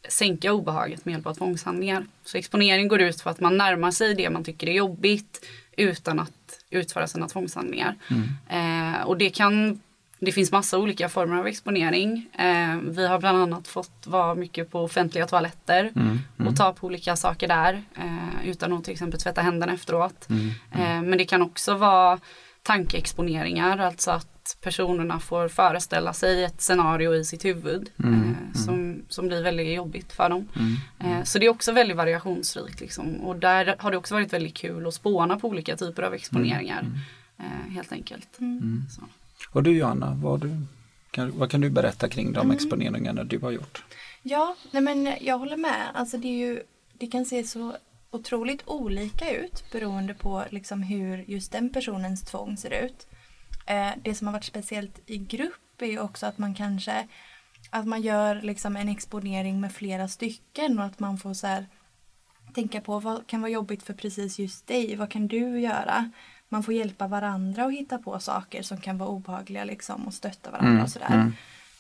sänka 0.09 0.53
obehaget 0.53 1.05
med 1.05 1.13
hjälp 1.13 1.27
av 1.27 1.35
tvångshandlingar. 1.35 2.07
Så 2.25 2.39
exponering 2.39 2.89
går 2.89 3.01
ut 3.01 3.25
på 3.25 3.31
att 3.31 3.41
man 3.41 3.57
närmar 3.57 3.91
sig 3.91 4.15
det 4.15 4.31
man 4.31 4.45
tycker 4.45 4.69
är 4.69 4.73
jobbigt 4.73 5.47
utan 5.77 6.21
att 6.21 6.31
utföra 6.71 7.07
sina 7.07 7.29
tvångshandlingar. 7.29 7.95
Mm. 8.11 8.95
Eh, 8.97 9.03
och 9.03 9.19
det 9.19 9.31
kan 9.31 9.81
det 10.19 10.33
finns 10.33 10.53
massa 10.53 10.79
olika 10.79 11.09
former 11.09 11.37
av 11.37 11.47
exponering. 11.47 12.29
Eh, 12.39 12.77
vi 12.83 13.07
har 13.07 13.19
bland 13.19 13.39
annat 13.39 13.69
fått 13.69 14.07
vara 14.07 14.35
mycket 14.35 14.71
på 14.71 14.81
offentliga 14.81 15.27
toaletter 15.27 15.93
mm, 15.97 16.19
mm. 16.39 16.49
och 16.49 16.57
ta 16.57 16.73
på 16.73 16.87
olika 16.87 17.17
saker 17.17 17.49
där 17.49 17.83
eh, 17.97 18.49
utan 18.49 18.73
att 18.73 18.85
till 18.85 18.93
exempel 18.93 19.21
tvätta 19.21 19.41
händerna 19.41 19.73
efteråt. 19.73 20.31
Mm, 20.31 20.51
mm. 20.73 20.87
eh, 20.87 21.09
men 21.09 21.19
det 21.19 21.25
kan 21.25 21.43
också 21.43 21.75
vara 21.75 22.19
tankeexponeringar, 22.63 23.79
alltså 23.79 24.11
att 24.11 24.34
personerna 24.61 25.21
får 25.21 25.49
föreställa 25.49 26.13
sig 26.13 26.45
ett 26.45 26.61
scenario 26.61 27.15
i 27.15 27.25
sitt 27.25 27.45
huvud 27.45 27.91
mm, 27.99 28.15
eh, 28.15 28.29
mm. 28.29 28.55
som, 28.55 29.03
som 29.09 29.27
blir 29.27 29.43
väldigt 29.43 29.77
jobbigt 29.77 30.13
för 30.13 30.29
dem. 30.29 30.49
Eh, 31.01 31.23
så 31.23 31.39
det 31.39 31.47
är 31.47 31.51
också 31.51 31.73
väldigt 31.73 31.97
variationsrikt 31.97 32.81
liksom. 32.81 33.17
och 33.17 33.37
där 33.37 33.77
har 33.79 33.91
det 33.91 33.97
också 33.97 34.15
varit 34.15 34.33
väldigt 34.33 34.55
kul 34.55 34.87
att 34.87 34.95
spåna 34.95 35.39
på 35.39 35.49
olika 35.49 35.77
typer 35.77 36.03
av 36.03 36.15
exponeringar 36.15 36.87
eh, 37.39 37.73
helt 37.73 37.93
enkelt. 37.93 38.29
Så. 38.91 39.03
Och 39.51 39.63
du 39.63 39.77
Johanna, 39.79 40.19
vad, 40.23 40.41
du, 40.41 40.57
kan, 41.11 41.39
vad 41.39 41.51
kan 41.51 41.61
du 41.61 41.71
berätta 41.71 42.09
kring 42.09 42.33
de 42.33 42.41
mm. 42.41 42.57
exponeringarna 42.57 43.25
du 43.25 43.39
har 43.39 43.51
gjort? 43.51 43.85
Ja, 44.23 44.57
nej 44.71 44.83
men 44.83 45.15
jag 45.21 45.39
håller 45.39 45.57
med. 45.57 45.91
Alltså 45.95 46.19
det, 46.19 46.29
är 46.29 46.49
ju, 46.49 46.63
det 46.93 47.07
kan 47.07 47.25
se 47.25 47.45
så 47.45 47.77
otroligt 48.11 48.63
olika 48.67 49.31
ut 49.31 49.65
beroende 49.73 50.15
på 50.15 50.45
liksom 50.51 50.83
hur 50.83 51.25
just 51.27 51.53
den 51.53 51.73
personens 51.73 52.23
tvång 52.23 52.57
ser 52.57 52.85
ut. 52.85 53.07
Eh, 53.67 53.91
det 54.03 54.15
som 54.15 54.27
har 54.27 54.33
varit 54.33 54.45
speciellt 54.45 55.01
i 55.07 55.19
grupp 55.19 55.83
är 55.83 55.87
ju 55.87 56.01
också 56.01 56.27
att 56.27 56.39
man 56.39 56.55
kanske 56.55 57.09
att 57.71 57.87
man 57.87 58.03
gör 58.03 58.43
liksom 58.43 58.77
en 58.77 58.89
exponering 58.89 59.61
med 59.61 59.73
flera 59.73 60.09
stycken 60.09 60.79
och 60.79 60.85
att 60.85 61.01
man 61.01 61.19
får 61.19 61.35
så 61.35 61.47
här, 61.47 61.67
tänka 62.55 62.81
på 62.81 63.01
vad 63.01 63.27
kan 63.27 63.41
vara 63.41 63.51
jobbigt 63.51 63.83
för 63.83 63.95
precis 63.95 64.39
just 64.39 64.67
dig, 64.67 64.97
vad 64.97 65.11
kan 65.11 65.29
du 65.29 65.61
göra? 65.61 66.11
Man 66.49 66.63
får 66.63 66.75
hjälpa 66.75 67.07
varandra 67.07 67.65
och 67.65 67.73
hitta 67.73 67.99
på 67.99 68.19
saker 68.21 68.63
som 68.63 68.81
kan 68.81 68.99
vara 68.99 69.09
obehagliga 69.09 69.65
liksom 69.65 70.07
och 70.07 70.15
stötta 70.15 70.51
varandra 70.51 70.71
Mm, 70.71 70.83
och 70.83 70.91
sådär. 70.91 71.33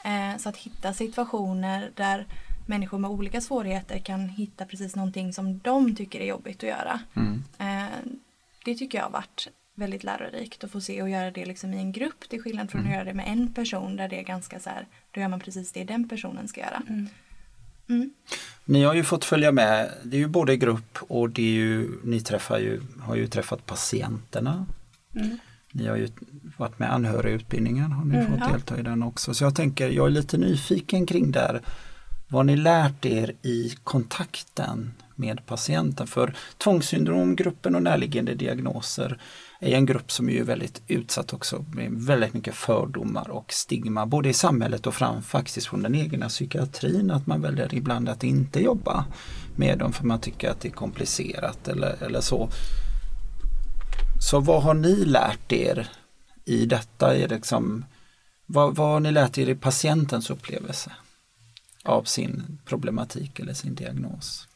Eh, 0.04 0.38
så 0.38 0.48
att 0.48 0.56
hitta 0.56 0.92
situationer 0.92 1.90
där 1.94 2.26
människor 2.66 2.98
med 2.98 3.10
olika 3.10 3.40
svårigheter 3.40 3.98
kan 3.98 4.28
hitta 4.28 4.64
precis 4.64 4.96
någonting 4.96 5.32
som 5.32 5.58
de 5.58 5.96
tycker 5.96 6.20
är 6.20 6.26
jobbigt 6.26 6.56
att 6.56 6.68
göra. 6.68 7.00
Mm. 7.14 7.44
Eh, 7.58 7.98
det 8.64 8.74
tycker 8.74 8.98
jag 8.98 9.04
har 9.04 9.10
varit 9.10 9.48
väldigt 9.74 10.04
lärorikt 10.04 10.64
att 10.64 10.70
få 10.70 10.80
se 10.80 11.02
och 11.02 11.08
göra 11.08 11.30
det 11.30 11.46
liksom 11.46 11.74
i 11.74 11.78
en 11.78 11.92
grupp 11.92 12.28
till 12.28 12.42
skillnad 12.42 12.70
från 12.70 12.86
att 12.86 12.92
göra 12.92 13.04
det 13.04 13.14
med 13.14 13.28
en 13.28 13.52
person 13.52 13.96
där 13.96 14.08
det 14.08 14.18
är 14.18 14.22
ganska 14.22 14.60
så 14.60 14.70
här, 14.70 14.86
då 15.10 15.20
gör 15.20 15.28
man 15.28 15.40
precis 15.40 15.72
det 15.72 15.84
den 15.84 16.08
personen 16.08 16.48
ska 16.48 16.60
göra. 16.60 16.82
Mm. 16.88 17.08
Ni 18.64 18.84
har 18.84 18.94
ju 18.94 19.04
fått 19.04 19.24
följa 19.24 19.52
med, 19.52 19.90
det 20.02 20.16
är 20.16 20.20
ju 20.20 20.28
både 20.28 20.56
grupp 20.56 20.98
och 21.00 21.30
det 21.30 21.42
är 21.42 21.52
ju, 21.52 21.90
ni 22.04 22.20
träffar 22.20 22.58
ju, 22.58 22.80
har 23.00 23.16
ju 23.16 23.26
träffat 23.26 23.66
patienterna. 23.66 24.66
Mm. 25.14 25.38
Ni 25.72 25.86
har 25.86 25.96
ju 25.96 26.08
varit 26.56 26.78
med 26.78 26.92
anhörigutbildningen, 26.92 27.92
har 27.92 28.04
ni 28.04 28.14
Mm, 28.16 28.30
fått 28.30 28.40
ja. 28.40 28.52
delta 28.52 28.78
i 28.78 28.82
den 28.82 29.02
också. 29.02 29.34
Så 29.34 29.44
jag 29.44 29.54
tänker, 29.54 29.88
jag 29.88 30.06
är 30.06 30.10
lite 30.10 30.38
nyfiken 30.38 31.06
kring 31.06 31.30
där. 31.30 31.60
Vad 32.28 32.46
ni 32.46 32.56
lärt 32.56 33.06
er 33.06 33.32
i 33.42 33.74
kontakten 33.84 34.92
med 35.14 35.46
patienten? 35.46 36.06
För 36.06 36.34
tvångssyndromgruppen 36.58 37.74
och 37.74 37.82
närliggande 37.82 38.34
diagnoser 38.34 39.18
är 39.64 39.76
en 39.76 39.86
grupp 39.86 40.12
som 40.12 40.28
är 40.28 40.32
ju 40.32 40.42
väldigt 40.42 40.82
utsatt 40.86 41.32
också 41.32 41.64
med 41.72 41.92
väldigt 41.92 42.34
mycket 42.34 42.54
fördomar 42.54 43.30
och 43.30 43.52
stigma 43.52 44.06
både 44.06 44.28
i 44.28 44.32
samhället 44.32 44.86
och 44.86 44.94
fram 44.94 45.22
faktiskt 45.22 45.66
från 45.66 45.82
den 45.82 45.94
egna 45.94 46.28
psykiatrin 46.28 47.10
att 47.10 47.26
man 47.26 47.42
väljer 47.42 47.74
ibland 47.74 48.08
att 48.08 48.24
inte 48.24 48.60
jobba 48.60 49.04
med 49.56 49.78
dem 49.78 49.92
för 49.92 50.04
man 50.04 50.20
tycker 50.20 50.50
att 50.50 50.60
det 50.60 50.68
är 50.68 50.72
komplicerat 50.72 51.68
eller, 51.68 52.02
eller 52.02 52.20
så. 52.20 52.48
Så 54.20 54.40
vad 54.40 54.62
har 54.62 54.74
ni 54.74 55.04
lärt 55.04 55.52
er 55.52 55.88
i 56.44 56.66
detta? 56.66 57.16
Är 57.16 57.28
det 57.28 57.34
liksom, 57.34 57.84
vad, 58.46 58.76
vad 58.76 58.88
har 58.88 59.00
ni 59.00 59.12
lärt 59.12 59.38
er 59.38 59.48
i 59.48 59.54
patientens 59.54 60.30
upplevelse 60.30 60.92
av 61.84 62.04
sin 62.04 62.58
problematik 62.64 63.40
eller 63.40 63.54
sin 63.54 63.74
diagnos? 63.74 64.48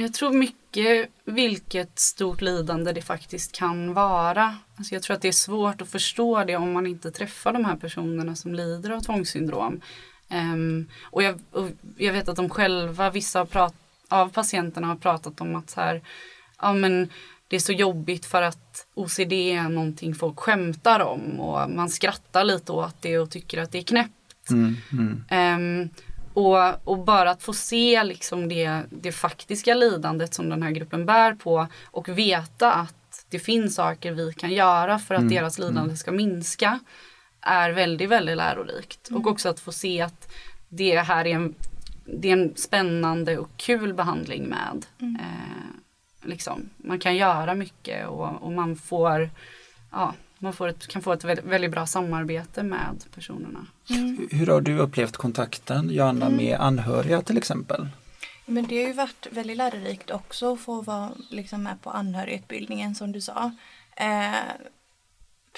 Jag 0.00 0.14
tror 0.14 0.32
mycket 0.32 1.10
vilket 1.24 1.98
stort 1.98 2.40
lidande 2.40 2.92
det 2.92 3.02
faktiskt 3.02 3.52
kan 3.52 3.94
vara. 3.94 4.56
Alltså 4.76 4.94
jag 4.94 5.02
tror 5.02 5.16
att 5.16 5.22
det 5.22 5.28
är 5.28 5.32
svårt 5.32 5.82
att 5.82 5.88
förstå 5.88 6.44
det 6.44 6.56
om 6.56 6.72
man 6.72 6.86
inte 6.86 7.10
träffar 7.10 7.52
de 7.52 7.64
här 7.64 7.76
personerna 7.76 8.36
som 8.36 8.54
lider 8.54 8.90
av 8.90 9.00
tvångssyndrom. 9.00 9.80
Ehm, 10.28 10.86
och, 11.02 11.22
jag, 11.22 11.40
och 11.52 11.68
jag 11.96 12.12
vet 12.12 12.28
att 12.28 12.36
de 12.36 12.50
själva, 12.50 13.10
vissa 13.10 13.46
prat, 13.46 13.74
av 14.08 14.28
patienterna 14.28 14.86
har 14.86 14.96
pratat 14.96 15.40
om 15.40 15.56
att 15.56 15.70
så 15.70 15.80
här, 15.80 16.02
ja 16.60 16.72
men 16.72 17.08
det 17.48 17.56
är 17.56 17.60
så 17.60 17.72
jobbigt 17.72 18.26
för 18.26 18.42
att 18.42 18.86
OCD 18.94 19.32
är 19.32 19.68
någonting 19.68 20.14
folk 20.14 20.38
skämtar 20.38 21.00
om 21.00 21.40
och 21.40 21.70
man 21.70 21.88
skrattar 21.88 22.44
lite 22.44 22.72
åt 22.72 23.02
det 23.02 23.18
och 23.18 23.30
tycker 23.30 23.58
att 23.58 23.72
det 23.72 23.78
är 23.78 23.82
knäppt. 23.82 24.50
Mm, 24.50 24.76
mm, 24.92 25.24
Ehm, 25.28 25.88
och, 26.38 26.88
och 26.88 26.98
bara 26.98 27.30
att 27.30 27.42
få 27.42 27.52
se 27.52 28.04
liksom 28.04 28.48
det, 28.48 28.82
det 28.90 29.12
faktiska 29.12 29.74
lidandet 29.74 30.34
som 30.34 30.48
den 30.48 30.62
här 30.62 30.70
gruppen 30.70 31.06
bär 31.06 31.34
på 31.34 31.66
och 31.84 32.08
veta 32.08 32.72
att 32.72 33.24
det 33.28 33.38
finns 33.38 33.74
saker 33.74 34.12
vi 34.12 34.32
kan 34.32 34.52
göra 34.52 34.98
för 34.98 35.14
att 35.14 35.20
Mm, 35.20 35.34
deras 35.34 35.58
lidande 35.58 35.96
ska 35.96 36.12
minska 36.12 36.78
är 37.40 37.70
väldigt, 37.70 38.08
väldigt 38.08 38.36
lärorikt. 38.36 39.08
Och 39.12 39.26
också 39.26 39.48
att 39.48 39.60
få 39.60 39.72
se 39.72 40.00
att 40.00 40.32
det 40.68 40.98
här 40.98 41.26
är 41.26 41.34
en, 41.34 41.54
det 42.04 42.28
är 42.28 42.32
en 42.32 42.56
spännande 42.56 43.38
och 43.38 43.50
kul 43.56 43.94
behandling 43.94 44.48
med. 44.48 44.86
Eh, 45.00 46.28
liksom. 46.28 46.70
Man 46.76 46.98
kan 46.98 47.16
göra 47.16 47.54
mycket 47.54 48.08
och, 48.08 48.42
och 48.42 48.52
man 48.52 48.76
får, 48.76 49.30
ja, 49.92 50.14
man 50.38 50.52
får 50.52 50.68
ett, 50.68 50.86
kan 50.86 51.02
få 51.02 51.12
ett 51.12 51.24
väldigt, 51.24 51.70
bra 51.70 51.86
samarbete 51.86 52.62
med 52.62 53.04
personerna. 53.14 53.66
Hur 54.30 54.46
har 54.46 54.60
du 54.60 54.78
upplevt 54.78 55.16
kontakten, 55.16 55.90
Joanna, 55.90 56.28
med 56.28 56.60
anhöriga 56.60 57.22
till 57.22 57.38
exempel? 57.38 57.88
Men 58.46 58.66
det 58.66 58.82
har 58.82 58.88
ju 58.88 58.92
varit 58.92 59.26
väldigt 59.30 59.56
lärorikt 59.56 60.10
också 60.10 60.52
att 60.52 60.60
få 60.60 60.80
vara 60.80 61.10
liksom 61.30 61.62
med 61.62 61.82
på 61.82 61.90
anhörigutbildningen 61.90 62.94
som 62.94 63.12
du 63.12 63.20
sa. 63.20 63.52
Eh, 63.96 64.34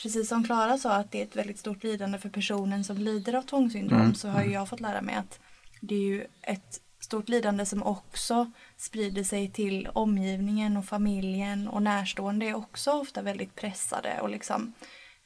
precis 0.03 0.29
som 0.29 0.45
Klara 0.45 0.79
sa 0.79 0.93
att 0.93 1.13
det 1.13 1.21
är 1.21 1.25
ett 1.25 1.37
väldigt 1.37 1.59
stort 1.59 1.83
lidande 1.83 2.19
för 2.19 2.29
personen 2.29 2.85
som 2.85 2.97
lider 2.99 3.35
av 3.35 3.43
tvångssyndrom 3.43 4.01
Mm, 4.01 4.15
så 4.15 4.29
har 4.29 4.43
ju 4.43 4.53
jag 4.53 4.69
fått 4.69 4.81
lära 4.81 5.03
mig 5.03 5.15
att 5.15 5.41
det 5.81 5.95
är 5.95 5.99
ju 5.99 6.27
ett 6.43 6.81
stort 7.01 7.29
lidande 7.29 7.67
som 7.67 7.83
också 7.83 8.53
sprider 8.81 9.25
sig 9.25 9.51
till 9.51 9.89
omgivningen 9.93 10.77
och 10.77 10.85
familjen 10.85 11.69
och 11.69 11.83
närstående 11.83 12.47
är 12.47 12.55
också 12.55 12.91
ofta 12.91 13.23
väldigt 13.23 13.55
pressade 13.55 14.21
och 14.21 14.31
liksom 14.31 14.73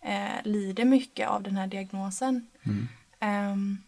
eh, 0.02 0.44
lider 0.44 0.84
mycket 0.84 1.28
av 1.28 1.42
den 1.42 1.56
här 1.56 1.66
diagnosen. 1.66 2.46
Mm. 2.62 2.88
Ehm, 3.20 3.78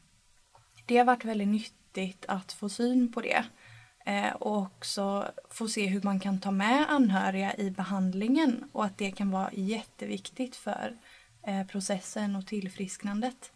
det 0.86 0.96
har 0.96 1.04
varit 1.04 1.24
väldigt 1.24 1.48
nyttigt 1.48 2.24
att 2.28 2.52
få 2.52 2.68
syn 2.68 3.12
på 3.12 3.20
det. 3.20 3.44
Eh, 4.06 4.32
och 4.32 4.56
också 4.56 5.32
få 5.50 5.68
se 5.68 5.86
hur 5.86 6.02
man 6.02 6.20
kan 6.20 6.40
ta 6.40 6.50
med 6.50 6.86
anhöriga 6.88 7.56
i 7.56 7.70
behandlingen 7.70 8.68
och 8.72 8.84
att 8.84 8.98
det 8.98 9.10
kan 9.10 9.30
vara 9.30 9.50
jätteviktigt 9.52 10.56
för 10.56 10.96
eh, 11.46 11.66
processen 11.66 12.36
och 12.36 12.46
tillfrisknandet. 12.46 13.52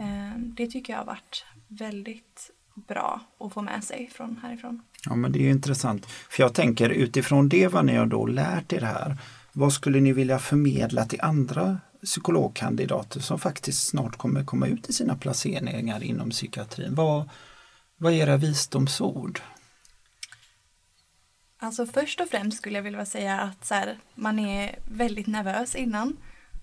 Eh, 0.00 0.38
det 0.38 0.66
tycker 0.66 0.92
jag 0.92 1.00
har 1.00 1.06
varit 1.06 1.44
väldigt 1.68 2.50
bra 2.74 3.20
att 3.40 3.52
få 3.52 3.62
med 3.62 3.84
sig 3.84 4.10
från 4.12 4.36
härifrån. 4.42 4.82
Ja 5.04 5.14
men 5.14 5.32
det 5.32 5.38
är 5.38 5.42
ju 5.42 5.50
intressant. 5.50 6.06
För 6.06 6.42
jag 6.42 6.54
tänker 6.54 6.90
utifrån 6.90 7.48
det 7.48 7.68
vad 7.68 7.84
ni 7.84 7.96
har 7.96 8.06
då 8.06 8.26
lärt 8.26 8.72
er 8.72 8.80
här. 8.80 9.16
Vad 9.52 9.72
skulle 9.72 10.00
ni 10.00 10.12
vilja 10.12 10.38
förmedla 10.38 11.04
till 11.04 11.20
andra 11.20 11.78
psykologkandidater 12.04 13.20
som 13.20 13.38
faktiskt 13.38 13.88
snart 13.88 14.16
kommer 14.16 14.44
komma 14.44 14.66
ut 14.66 14.88
i 14.88 14.92
sina 14.92 15.16
placeringar 15.16 16.02
inom 16.02 16.30
psykiatrin? 16.30 16.94
Vad, 16.94 17.30
vad 17.96 18.12
är 18.12 18.16
era 18.16 18.36
visdomsord? 18.36 19.40
Alltså 21.58 21.86
först 21.86 22.20
och 22.20 22.28
främst 22.28 22.58
skulle 22.58 22.78
jag 22.78 22.82
vilja 22.82 23.06
säga 23.06 23.40
att 23.40 23.64
så 23.64 23.74
här, 23.74 23.98
man 24.14 24.38
är 24.38 24.78
väldigt 24.84 25.26
nervös 25.26 25.74
innan 25.74 26.16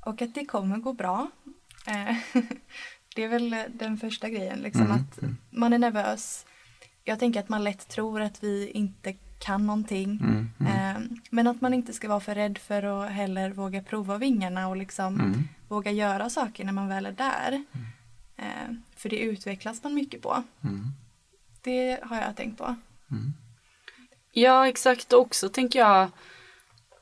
och 0.05 0.21
att 0.21 0.35
det 0.35 0.45
kommer 0.45 0.77
gå 0.77 0.93
bra. 0.93 1.31
Eh, 3.11 3.15
det 3.15 3.23
är 3.23 3.27
väl 3.27 3.55
den 3.73 3.97
första 3.97 4.29
grejen, 4.29 4.59
liksom 4.59 4.81
Mm, 4.81 4.95
att 4.97 5.19
man 5.49 5.73
är 5.73 5.79
nervös. 5.79 6.45
Jag 7.03 7.19
tänker 7.19 7.39
att 7.39 7.49
man 7.49 7.63
lätt 7.63 7.87
tror 7.87 8.21
att 8.21 8.43
vi 8.43 8.69
inte 8.69 9.13
kan 9.39 9.67
någonting. 9.67 10.19
Mm, 10.23 10.49
mm, 10.59 10.71
Eh, 10.95 11.01
men 11.29 11.47
att 11.47 11.61
man 11.61 11.73
inte 11.73 11.93
ska 11.93 12.07
vara 12.07 12.19
för 12.19 12.35
rädd 12.35 12.57
för 12.57 12.83
att 12.83 13.11
heller 13.11 13.49
våga 13.49 13.81
prova 13.83 14.17
vingarna 14.17 14.67
och 14.67 14.77
liksom 14.77 15.19
mm, 15.19 15.43
våga 15.67 15.91
göra 15.91 16.29
saker 16.29 16.65
när 16.65 16.71
man 16.73 16.87
väl 16.87 17.05
är 17.05 17.11
där. 17.11 17.63
Eh, 18.37 18.75
för 18.95 19.09
det 19.09 19.19
utvecklas 19.19 19.83
man 19.83 19.93
mycket 19.93 20.21
på. 20.21 20.43
mm, 20.63 20.83
Det 21.61 21.99
har 22.03 22.17
jag 22.21 22.35
tänkt 22.35 22.57
på. 22.57 22.75
mm. 23.11 23.33
Ja, 24.33 24.67
exakt. 24.67 25.13
Och 25.13 25.21
också 25.21 25.49
tänker 25.49 25.79
jag 25.79 26.09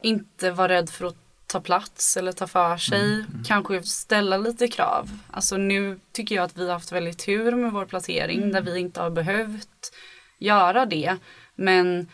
inte 0.03 0.51
vara 0.51 0.67
rädd 0.67 0.89
för 0.89 1.05
att 1.05 1.17
ta 1.49 1.61
plats 1.61 2.17
eller 2.17 2.31
ta 2.31 2.47
för 2.47 2.77
sig. 2.77 3.25
Kanske 3.45 3.83
ställa 3.83 4.37
lite 4.37 4.67
krav. 4.67 5.09
Alltså 5.31 5.57
nu 5.57 5.99
tycker 6.11 6.35
jag 6.35 6.43
att 6.43 6.57
vi 6.57 6.65
har 6.65 6.73
haft 6.73 6.91
väldigt 6.91 7.25
tur 7.25 7.51
med 7.55 7.71
vår 7.71 7.85
placering 7.85 8.51
där 8.51 8.61
vi 8.61 8.79
inte 8.79 9.01
har 9.01 9.09
behövt 9.09 9.91
göra 10.37 10.85
det. 10.85 11.17
Men 11.55 12.07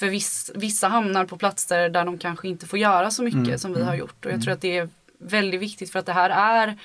för 0.00 0.08
viss, 0.08 0.50
vissa 0.54 0.88
hamnar 0.88 1.24
på 1.24 1.36
platser 1.36 1.88
där 1.88 2.04
de 2.04 2.18
kanske 2.18 2.48
inte 2.48 2.66
får 2.66 2.78
göra 2.78 3.10
så 3.10 3.22
mycket 3.22 3.40
Mm, 3.40 3.58
som 3.58 3.74
vi 3.74 3.82
har 3.82 3.94
gjort. 3.94 4.26
Och 4.26 4.32
jag 4.32 4.42
tror 4.42 4.54
att 4.54 4.60
det 4.60 4.78
är 4.78 4.88
väldigt 5.18 5.60
viktigt 5.60 5.92
för 5.92 5.98
att 5.98 6.06
det 6.06 6.12
här 6.12 6.30
är 6.30 6.78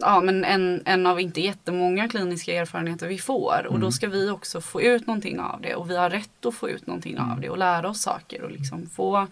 ja, 0.00 0.20
men 0.20 0.44
en, 0.44 0.82
en 0.84 1.06
av 1.06 1.20
inte 1.20 1.40
jättemånga 1.40 2.08
kliniska 2.08 2.54
erfarenheter 2.54 3.08
vi 3.08 3.18
får. 3.18 3.66
Och 3.68 3.80
då 3.80 3.92
ska 3.92 4.08
vi 4.08 4.30
också 4.30 4.60
få 4.60 4.82
ut 4.82 5.06
någonting 5.06 5.40
av 5.40 5.60
det. 5.60 5.74
Och 5.74 5.90
vi 5.90 5.96
har 5.96 6.10
rätt 6.10 6.46
att 6.46 6.54
få 6.54 6.68
ut 6.68 6.86
någonting 6.86 7.18
av 7.18 7.40
det 7.40 7.50
och 7.50 7.58
lära 7.58 7.88
oss 7.88 8.02
saker 8.02 8.42
och 8.42 8.50
liksom 8.50 8.86
få, 8.86 9.26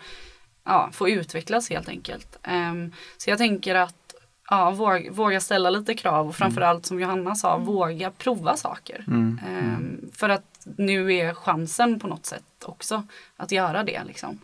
ja, 0.64 0.90
få 0.92 1.08
utvecklas 1.08 1.70
helt 1.70 1.88
enkelt. 1.88 2.38
Ehm, 2.42 2.92
så 3.16 3.30
jag 3.30 3.38
tänker 3.38 3.74
att 3.74 4.14
ja, 4.50 4.70
våga, 4.70 5.12
våga 5.12 5.40
ställa 5.40 5.70
lite 5.70 5.94
krav 5.94 6.28
och 6.28 6.36
framförallt 6.36 6.86
som 6.86 7.00
Johanna 7.00 7.34
sa, 7.34 7.56
våga 7.56 8.10
prova 8.10 8.56
saker. 8.56 9.04
Mm, 9.06 9.40
Ehm, 9.48 10.10
för 10.12 10.28
att 10.28 10.66
nu 10.76 11.14
är 11.14 11.34
chansen 11.34 12.00
på 12.00 12.08
något 12.08 12.26
sätt 12.26 12.64
också 12.64 13.06
att 13.36 13.52
göra 13.52 13.82
det. 13.84 14.04
Liksom. 14.04 14.38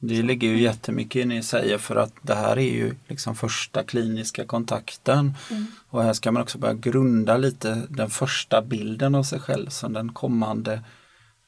Det 0.00 0.22
ligger 0.22 0.48
ju 0.48 0.62
jättemycket 0.62 1.22
i 1.22 1.24
ni 1.24 1.42
säger 1.42 1.78
för 1.78 1.96
att 1.96 2.12
det 2.22 2.34
här 2.34 2.56
är 2.58 2.72
ju 2.72 2.94
liksom 3.08 3.36
första 3.36 3.82
kliniska 3.82 4.44
kontakten. 4.44 5.34
Och 5.88 6.02
här 6.02 6.12
ska 6.12 6.32
man 6.32 6.42
också 6.42 6.58
börja 6.58 6.74
grunda 6.74 7.36
lite 7.36 7.82
den 7.88 8.10
första 8.10 8.62
bilden 8.62 9.14
av 9.14 9.22
sig 9.22 9.40
själv 9.40 9.68
som 9.68 9.92
den 9.92 10.12
kommande 10.12 10.80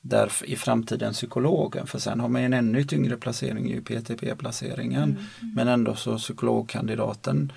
där 0.03 0.33
i 0.45 0.57
framtiden 0.57 1.13
psykologen, 1.13 1.87
för 1.87 1.99
sen 1.99 2.21
har 2.21 2.29
man 2.29 2.43
en 2.43 2.53
ännu 2.53 2.85
tyngre 2.85 3.17
placering 3.17 3.73
i 3.73 3.81
PTP-placeringen. 3.81 5.03
Mm. 5.03 5.55
Men 5.55 5.69
ändå 5.69 5.95
så 5.95 6.19
psykologkandidaten 6.19 7.53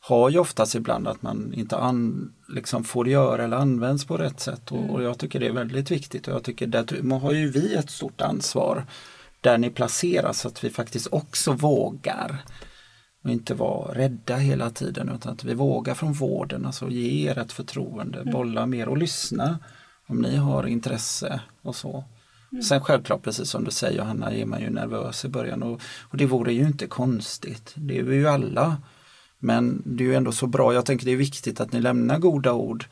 har 0.00 0.30
ju 0.30 0.38
oftast 0.38 0.74
ibland 0.74 1.08
att 1.08 1.22
man 1.22 1.54
inte 1.54 1.76
an, 1.76 2.32
liksom 2.48 2.84
får 2.84 3.08
göra 3.08 3.44
eller 3.44 3.56
används 3.56 4.04
på 4.04 4.16
rätt 4.16 4.40
sätt 4.40 4.72
och, 4.72 4.90
och 4.90 5.02
jag 5.02 5.18
tycker 5.18 5.40
det 5.40 5.46
är 5.46 5.52
väldigt 5.52 5.90
viktigt 5.90 6.28
och 6.28 6.34
jag 6.34 6.44
tycker 6.44 6.66
där 6.66 7.18
har 7.20 7.32
ju 7.32 7.50
vi 7.50 7.74
ett 7.74 7.90
stort 7.90 8.20
ansvar 8.20 8.86
där 9.40 9.58
ni 9.58 9.70
placeras 9.70 10.40
så 10.40 10.48
att 10.48 10.64
vi 10.64 10.70
faktiskt 10.70 11.06
också 11.10 11.52
vågar 11.52 12.44
och 13.24 13.30
inte 13.30 13.54
vara 13.54 13.94
rädda 13.94 14.36
hela 14.36 14.70
tiden 14.70 15.10
utan 15.14 15.32
att 15.32 15.44
vi 15.44 15.54
vågar 15.54 15.94
från 15.94 16.12
vården, 16.12 16.66
alltså 16.66 16.88
ge 16.88 17.30
er 17.30 17.38
ett 17.38 17.52
förtroende, 17.52 18.20
mm. 18.20 18.32
bolla 18.32 18.66
mer 18.66 18.88
och 18.88 18.98
lyssna 18.98 19.58
om 20.06 20.22
ni 20.22 20.36
har 20.36 20.66
intresse 20.66 21.40
och 21.62 21.76
så. 21.76 22.04
Mm. 22.52 22.62
Sen 22.62 22.80
självklart, 22.80 23.22
precis 23.22 23.50
som 23.50 23.64
du 23.64 23.70
säger 23.70 24.02
Hanna, 24.02 24.32
är 24.32 24.44
man 24.44 24.60
ju 24.60 24.70
nervös 24.70 25.24
i 25.24 25.28
början 25.28 25.62
och, 25.62 25.80
och 26.10 26.16
det 26.16 26.26
vore 26.26 26.52
ju 26.52 26.66
inte 26.66 26.86
konstigt. 26.86 27.72
Det 27.74 27.98
är 27.98 28.02
vi 28.02 28.16
ju 28.16 28.28
alla. 28.28 28.76
Men 29.38 29.82
det 29.84 30.04
är 30.04 30.08
ju 30.08 30.14
ändå 30.14 30.32
så 30.32 30.46
bra, 30.46 30.74
jag 30.74 30.86
tänker 30.86 31.06
det 31.06 31.12
är 31.12 31.16
viktigt 31.16 31.60
att 31.60 31.72
ni 31.72 31.80
lämnar 31.80 32.18
goda 32.18 32.52
ord 32.52 32.86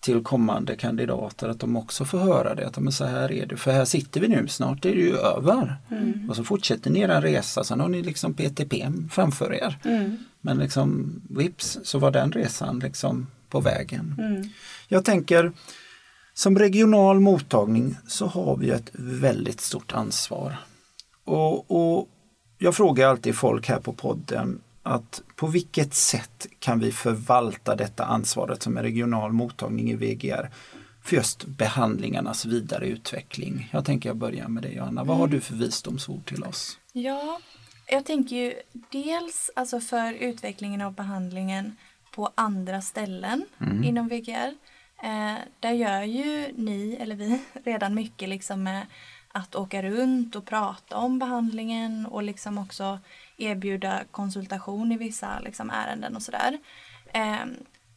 till 0.00 0.22
kommande 0.22 0.76
kandidater 0.76 1.48
att 1.48 1.60
de 1.60 1.76
också 1.76 2.04
får 2.04 2.18
höra 2.18 2.54
det. 2.54 2.66
Att 2.66 2.78
men 2.78 2.92
så 2.92 3.04
här 3.04 3.32
är 3.32 3.46
det, 3.46 3.56
för 3.56 3.72
här 3.72 3.84
sitter 3.84 4.20
vi 4.20 4.28
nu, 4.28 4.48
snart 4.48 4.84
är 4.84 4.94
det 4.94 5.00
ju 5.00 5.16
över. 5.16 5.76
Mm. 5.90 6.30
Och 6.30 6.36
så 6.36 6.44
fortsätter 6.44 6.90
ni 6.90 7.00
er 7.00 7.20
resa, 7.20 7.64
sen 7.64 7.80
har 7.80 7.88
ni 7.88 8.02
liksom 8.02 8.34
PTP 8.34 8.88
framför 9.10 9.54
er. 9.54 9.78
Mm. 9.84 10.16
Men 10.40 10.58
liksom 10.58 11.12
vips 11.30 11.78
så 11.82 11.98
var 11.98 12.10
den 12.10 12.32
resan 12.32 12.78
liksom 12.78 13.26
på 13.48 13.60
vägen. 13.60 14.14
Mm. 14.18 14.48
Jag 14.88 15.04
tänker 15.04 15.52
som 16.34 16.58
regional 16.58 17.20
mottagning 17.20 17.96
så 18.06 18.26
har 18.26 18.56
vi 18.56 18.70
ett 18.70 18.90
väldigt 18.92 19.60
stort 19.60 19.92
ansvar. 19.92 20.56
Och, 21.24 21.70
och 21.70 22.08
jag 22.58 22.74
frågar 22.74 23.08
alltid 23.08 23.36
folk 23.36 23.68
här 23.68 23.80
på 23.80 23.92
podden 23.92 24.60
att 24.82 25.22
på 25.36 25.46
vilket 25.46 25.94
sätt 25.94 26.46
kan 26.58 26.80
vi 26.80 26.92
förvalta 26.92 27.76
detta 27.76 28.04
ansvaret 28.04 28.62
som 28.62 28.76
en 28.76 28.82
regional 28.82 29.32
mottagning 29.32 29.90
i 29.90 29.94
VGR 29.94 30.50
för 31.04 31.16
just 31.16 31.44
behandlingarnas 31.44 32.44
vidare 32.44 32.86
utveckling? 32.86 33.68
Jag 33.72 33.84
tänker 33.84 34.08
jag 34.08 34.16
börjar 34.16 34.48
med 34.48 34.62
dig 34.62 34.76
Johanna. 34.76 35.04
Vad 35.04 35.16
har 35.16 35.26
du 35.26 35.40
för 35.40 35.54
visdomsord 35.54 36.26
till 36.26 36.44
oss? 36.44 36.78
Ja, 36.92 37.40
jag 37.86 38.04
tänker 38.04 38.36
ju 38.36 38.54
dels 38.90 39.50
alltså 39.56 39.80
för 39.80 40.12
utvecklingen 40.12 40.80
av 40.80 40.94
behandlingen 40.94 41.76
på 42.14 42.30
andra 42.34 42.82
ställen 42.82 43.44
mm. 43.60 43.84
inom 43.84 44.08
VGR. 44.08 44.54
Eh, 45.02 45.38
där 45.60 45.72
gör 45.72 46.02
ju 46.02 46.52
ni, 46.56 46.96
eller 47.00 47.16
vi, 47.16 47.42
redan 47.64 47.94
mycket 47.94 48.28
liksom 48.28 48.62
med 48.62 48.86
att 49.32 49.54
åka 49.54 49.82
runt 49.82 50.36
och 50.36 50.44
prata 50.44 50.96
om 50.96 51.18
behandlingen 51.18 52.06
och 52.06 52.22
liksom 52.22 52.58
också 52.58 52.98
erbjuda 53.36 54.02
konsultation 54.10 54.92
i 54.92 54.96
vissa 54.96 55.40
liksom, 55.40 55.70
ärenden 55.70 56.16
och 56.16 56.22
sådär. 56.22 56.58
Eh, 57.12 57.44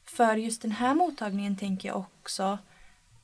för 0.05 0.35
just 0.35 0.61
den 0.61 0.71
här 0.71 0.95
mottagningen 0.95 1.55
tänker 1.55 1.89
jag 1.89 1.97
också 1.97 2.57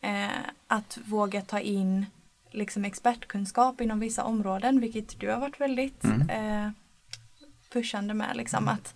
eh, 0.01 0.27
att 0.67 0.97
våga 1.05 1.41
ta 1.41 1.59
in 1.59 2.05
liksom, 2.51 2.85
expertkunskap 2.85 3.81
inom 3.81 3.99
vissa 3.99 4.23
områden, 4.23 4.79
vilket 4.79 5.19
du 5.19 5.29
har 5.29 5.39
varit 5.39 5.61
väldigt 5.61 6.03
mm. 6.03 6.29
eh, 6.29 6.71
pushande 7.69 8.13
med. 8.13 8.37
Liksom, 8.37 8.67
att 8.67 8.95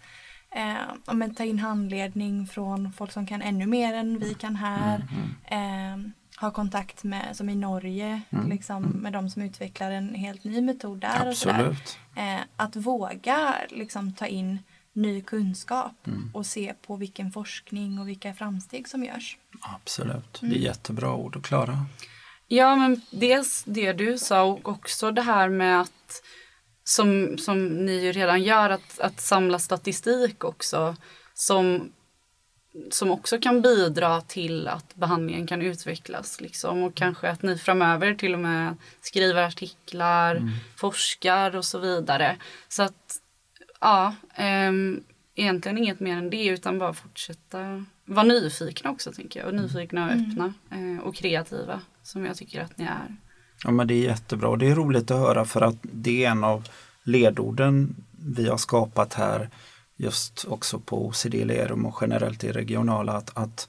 eh, 0.56 1.14
men, 1.14 1.36
ta 1.36 1.44
in 1.44 1.60
handledning 1.60 2.48
från 2.48 2.94
folk 2.94 3.12
som 3.12 3.28
kan 3.28 3.42
ännu 3.42 3.66
mer 3.66 3.94
än 3.94 4.20
vi 4.20 4.34
kan 4.34 4.56
här. 4.56 5.08
Mm. 5.12 6.06
Eh, 6.06 6.12
ha 6.42 6.52
kontakt 6.52 7.04
med, 7.04 7.38
som 7.38 7.50
i 7.50 7.56
Norge, 7.56 8.22
mm. 8.30 8.50
liksom, 8.50 8.84
mm. 8.84 8.98
med 8.98 9.14
de 9.14 9.30
som 9.30 9.42
utvecklar 9.42 9.92
en 9.92 10.16
helt 10.16 10.44
ny 10.44 10.62
metod 10.62 11.00
där. 11.00 11.28
Absolut. 11.28 11.98
Och 12.12 12.22
eh, 12.22 12.40
att 12.56 12.76
våga 12.76 13.56
liksom, 13.70 14.14
ta 14.14 14.28
in 14.28 14.60
ny 14.94 15.22
kunskap 15.22 16.08
mm. 16.08 16.32
och 16.34 16.46
se 16.46 16.74
på 16.82 16.96
vilken 16.96 17.32
forskning 17.32 18.00
och 18.00 18.08
vilka 18.08 18.34
framsteg 18.34 18.88
som 18.88 19.04
görs. 19.04 19.38
Absolut, 19.62 20.38
det 20.42 20.48
är 20.48 20.50
mm. 20.50 20.62
jättebra 20.62 21.14
ord. 21.14 21.36
Och 21.36 21.44
Klara? 21.44 21.86
Ja, 22.48 22.76
men 22.76 23.02
dels 23.12 23.64
det 23.64 23.94
du 23.94 24.18
sa 24.18 24.44
och 24.44 24.70
också 24.70 25.12
det 25.12 25.22
här 25.22 25.50
med 25.50 25.82
att 25.82 26.22
som, 26.88 27.38
som 27.38 27.86
ni 27.86 27.92
ju 27.92 28.12
redan 28.12 28.44
gör, 28.44 28.70
att, 28.70 29.00
att 29.00 29.22
samla 29.22 29.60
statistik 29.60 30.44
också 30.44 30.96
som 31.34 31.92
som 32.90 33.12
också 33.12 33.40
kan 33.40 33.62
bidra 33.62 34.22
till 34.22 34.68
att 34.68 34.96
behandlingen 34.96 35.48
kan 35.48 35.62
utvecklas. 35.62 36.42
Liksom. 36.42 36.84
Och 36.84 36.96
kanske 36.96 37.30
att 37.30 37.42
ni 37.42 37.58
framöver 37.58 38.16
till 38.16 38.34
och 38.34 38.40
med 38.40 38.78
skriver 39.02 39.44
artiklar, 39.44 40.36
mm. 40.36 40.50
forskar 40.76 41.56
och 41.56 41.66
så 41.66 41.80
vidare. 41.80 42.38
Så 42.68 42.84
att, 42.84 43.22
ja, 43.80 44.16
ähm, 44.36 45.04
egentligen 45.36 45.78
inget 45.78 46.00
mer 46.00 46.18
än 46.18 46.30
det 46.30 46.46
utan 46.46 46.80
bara 46.80 46.94
fortsätta 46.94 47.86
vara 48.06 48.26
nyfikna 48.26 48.92
också 48.92 49.12
tänker 49.12 49.40
jag. 49.40 49.48
Och 49.48 49.56
nyfikna 49.56 50.06
och 50.06 50.12
mm. 50.12 50.32
öppna 50.32 50.54
äh, 50.72 51.00
och 51.00 51.16
kreativa 51.16 51.82
som 52.04 52.26
jag 52.26 52.38
tycker 52.38 52.62
att 52.62 52.78
ni 52.78 52.86
är. 52.86 53.16
Ja 53.64 53.72
men 53.72 53.88
det 53.88 53.94
är 53.94 54.04
jättebra 54.04 54.50
och 54.50 54.58
det 54.58 54.68
är 54.68 54.76
roligt 54.76 55.12
att 55.12 55.20
höra 55.20 55.46
för 55.46 55.62
att 55.62 55.76
det 55.82 56.26
är 56.26 56.32
en 56.32 56.44
av 56.44 56.68
ledorden 57.04 57.96
vi 58.12 58.50
har 58.50 58.58
skapat 58.58 59.14
här 59.14 59.50
just 59.98 60.46
också 60.48 60.80
på 60.80 61.06
OCD 61.08 61.34
Lerum 61.34 61.86
och 61.86 61.98
generellt 62.02 62.44
i 62.44 62.52
regionala 62.52 63.14
att, 63.14 63.38
att 63.38 63.68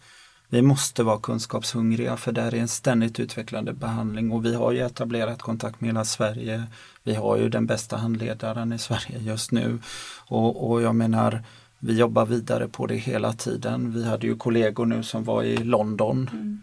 vi 0.48 0.62
måste 0.62 1.02
vara 1.02 1.18
kunskapshungriga 1.18 2.16
för 2.16 2.32
det 2.32 2.42
här 2.42 2.54
är 2.54 2.58
en 2.58 2.68
ständigt 2.68 3.20
utvecklande 3.20 3.72
behandling 3.72 4.32
och 4.32 4.44
vi 4.44 4.54
har 4.54 4.72
ju 4.72 4.80
etablerat 4.80 5.42
kontakt 5.42 5.80
med 5.80 5.88
hela 5.88 6.04
Sverige. 6.04 6.62
Vi 7.02 7.14
har 7.14 7.36
ju 7.36 7.48
den 7.48 7.66
bästa 7.66 7.96
handledaren 7.96 8.72
i 8.72 8.78
Sverige 8.78 9.18
just 9.18 9.52
nu 9.52 9.78
och, 10.26 10.70
och 10.70 10.82
jag 10.82 10.94
menar 10.94 11.44
vi 11.78 11.98
jobbar 11.98 12.26
vidare 12.26 12.68
på 12.68 12.86
det 12.86 12.96
hela 12.96 13.32
tiden. 13.32 13.92
Vi 13.92 14.04
hade 14.04 14.26
ju 14.26 14.36
kollegor 14.36 14.86
nu 14.86 15.02
som 15.02 15.24
var 15.24 15.42
i 15.42 15.56
London 15.56 16.30
mm 16.32 16.62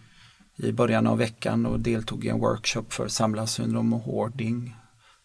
i 0.57 0.71
början 0.71 1.07
av 1.07 1.17
veckan 1.17 1.65
och 1.65 1.79
deltog 1.79 2.25
i 2.25 2.29
en 2.29 2.39
workshop 2.39 2.85
för 2.89 3.07
samlarsyndrom 3.07 3.93
och 3.93 4.01
hoarding 4.01 4.75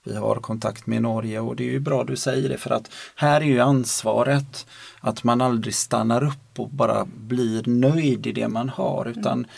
vi 0.05 0.17
har 0.17 0.37
kontakt 0.37 0.87
med 0.87 1.03
Norge 1.03 1.41
och 1.41 1.57
det 1.57 1.65
är 1.65 1.71
ju 1.73 1.81
bra 1.81 2.05
du 2.05 2.17
säger 2.17 2.49
det 2.49 2.59
för 2.59 2.71
att 2.71 2.91
här 3.15 3.41
är 3.41 3.45
ju 3.45 3.61
ansvaret 3.61 4.67
att 5.01 5.25
man 5.25 5.41
aldrig 5.41 5.75
stannar 5.75 6.25
upp 6.25 6.59
och 6.59 6.71
bara 6.71 7.05
blir 7.05 7.63
nöjd 7.67 8.27
i 8.27 8.33
det 8.33 8.49
man 8.49 8.69
har 8.69 9.07
utan 9.07 9.39
mm. 9.39 9.51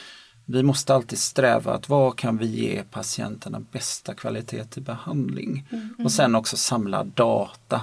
vi 0.45 0.63
måste 0.63 0.95
alltid 0.95 1.19
sträva 1.19 1.73
att 1.73 1.89
vad 1.89 2.19
kan 2.19 2.39
vi 2.39 2.47
ge 2.47 2.83
patienterna 2.83 3.61
bästa 3.73 4.15
kvalitet 4.15 4.65
i 4.77 4.81
behandling 4.81 5.69
mm. 5.71 5.95
och 6.05 6.13
sen 6.13 6.35
också 6.35 6.57
samla 6.57 7.05
data 7.05 7.81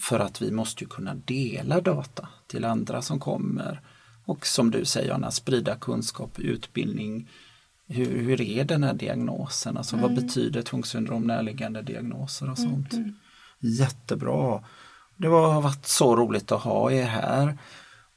för 0.00 0.20
att 0.20 0.42
vi 0.42 0.50
måste 0.50 0.84
ju 0.84 0.88
kunna 0.88 1.14
dela 1.14 1.80
data 1.80 2.28
till 2.46 2.64
andra 2.64 3.02
som 3.02 3.20
kommer 3.20 3.80
och 4.28 4.46
som 4.46 4.70
du 4.70 4.84
säger 4.84 5.12
Anna, 5.12 5.30
sprida 5.30 5.76
kunskap, 5.76 6.38
utbildning, 6.38 7.28
hur, 7.86 8.18
hur 8.18 8.40
är 8.40 8.64
den 8.64 8.84
här 8.84 8.94
diagnosen? 8.94 9.76
Alltså 9.76 9.96
mm. 9.96 10.02
vad 10.02 10.24
betyder 10.24 10.62
tvångssyndrom, 10.62 11.22
närliggande 11.22 11.82
diagnoser 11.82 12.50
och 12.50 12.58
sånt. 12.58 12.92
Mm. 12.92 13.14
Jättebra. 13.60 14.64
Det 15.16 15.28
har 15.28 15.60
varit 15.60 15.86
så 15.86 16.16
roligt 16.16 16.52
att 16.52 16.62
ha 16.62 16.92
er 16.92 17.04
här. 17.04 17.58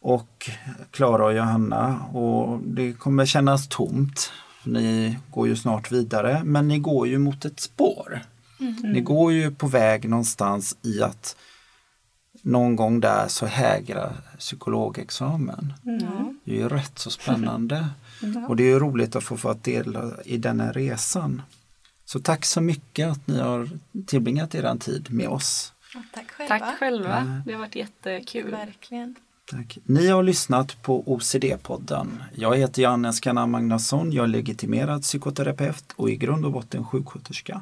Och 0.01 0.49
Klara 0.91 1.25
och 1.25 1.33
Johanna 1.33 1.99
och 2.05 2.59
det 2.59 2.93
kommer 2.93 3.25
kännas 3.25 3.67
tomt. 3.67 4.31
Ni 4.63 5.17
går 5.31 5.47
ju 5.47 5.55
snart 5.55 5.91
vidare 5.91 6.41
men 6.43 6.67
ni 6.67 6.79
går 6.79 7.07
ju 7.07 7.17
mot 7.17 7.45
ett 7.45 7.59
spår. 7.59 8.21
Mm. 8.59 8.75
Ni 8.93 9.01
går 9.01 9.31
ju 9.33 9.51
på 9.51 9.67
väg 9.67 10.09
någonstans 10.09 10.77
i 10.81 11.01
att 11.01 11.35
någon 12.41 12.75
gång 12.75 12.99
där 12.99 13.27
så 13.27 13.45
hägrar 13.45 14.13
psykologexamen. 14.39 15.73
Mm. 15.85 16.39
Det 16.43 16.51
är 16.51 16.55
ju 16.55 16.69
rätt 16.69 16.99
så 16.99 17.09
spännande. 17.09 17.87
Mm. 18.23 18.45
Och 18.45 18.55
det 18.55 18.71
är 18.71 18.79
roligt 18.79 19.15
att 19.15 19.23
få 19.23 19.37
få 19.37 19.53
dela 19.53 20.11
i 20.25 20.37
den 20.37 20.59
här 20.59 20.73
resan. 20.73 21.41
Så 22.05 22.19
tack 22.19 22.45
så 22.45 22.61
mycket 22.61 23.11
att 23.11 23.27
ni 23.27 23.39
har 23.39 23.69
tillbringat 24.07 24.55
er 24.55 24.77
tid 24.79 25.13
med 25.13 25.29
oss. 25.29 25.73
Ja, 25.93 26.03
tack 26.13 26.31
själva. 26.31 26.59
Tack 26.59 26.79
själva. 26.79 27.41
Det 27.45 27.53
har 27.53 27.59
varit 27.59 27.75
jättekul. 27.75 28.51
Verkligen. 28.51 29.15
Tack. 29.51 29.77
Ni 29.83 30.07
har 30.07 30.23
lyssnat 30.23 30.81
på 30.81 31.03
OCD-podden. 31.03 32.23
Jag 32.35 32.57
heter 32.57 32.81
Johannes 32.81 33.19
Kanna 33.19 33.47
Magnusson. 33.47 34.11
Jag 34.11 34.23
är 34.23 34.27
legitimerad 34.27 35.01
psykoterapeut 35.01 35.93
och 35.95 36.09
i 36.09 36.15
grund 36.15 36.45
och 36.45 36.51
botten 36.51 36.85
sjuksköterska. 36.85 37.61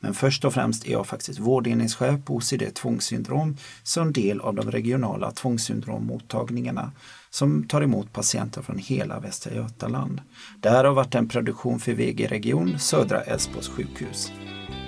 Men 0.00 0.14
först 0.14 0.44
och 0.44 0.54
främst 0.54 0.86
är 0.86 0.92
jag 0.92 1.06
faktiskt 1.06 1.38
vårdenhetschef 1.38 2.24
på 2.24 2.34
OCD 2.34 2.74
tvångssyndrom 2.74 3.56
som 3.82 4.12
del 4.12 4.40
av 4.40 4.54
de 4.54 4.70
regionala 4.70 5.30
tvångssyndrommottagningarna 5.30 6.92
som 7.30 7.68
tar 7.68 7.82
emot 7.82 8.12
patienter 8.12 8.62
från 8.62 8.78
hela 8.78 9.20
Västra 9.20 9.54
Götaland. 9.54 10.20
Det 10.60 10.70
här 10.70 10.84
har 10.84 10.92
varit 10.92 11.14
en 11.14 11.28
produktion 11.28 11.80
för 11.80 11.92
VG 11.92 12.26
Region 12.26 12.78
Södra 12.78 13.20
Älvsborgs 13.20 13.68
sjukhus. 13.68 14.32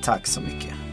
Tack 0.03 0.27
så 0.27 0.41
mycket! 0.41 0.92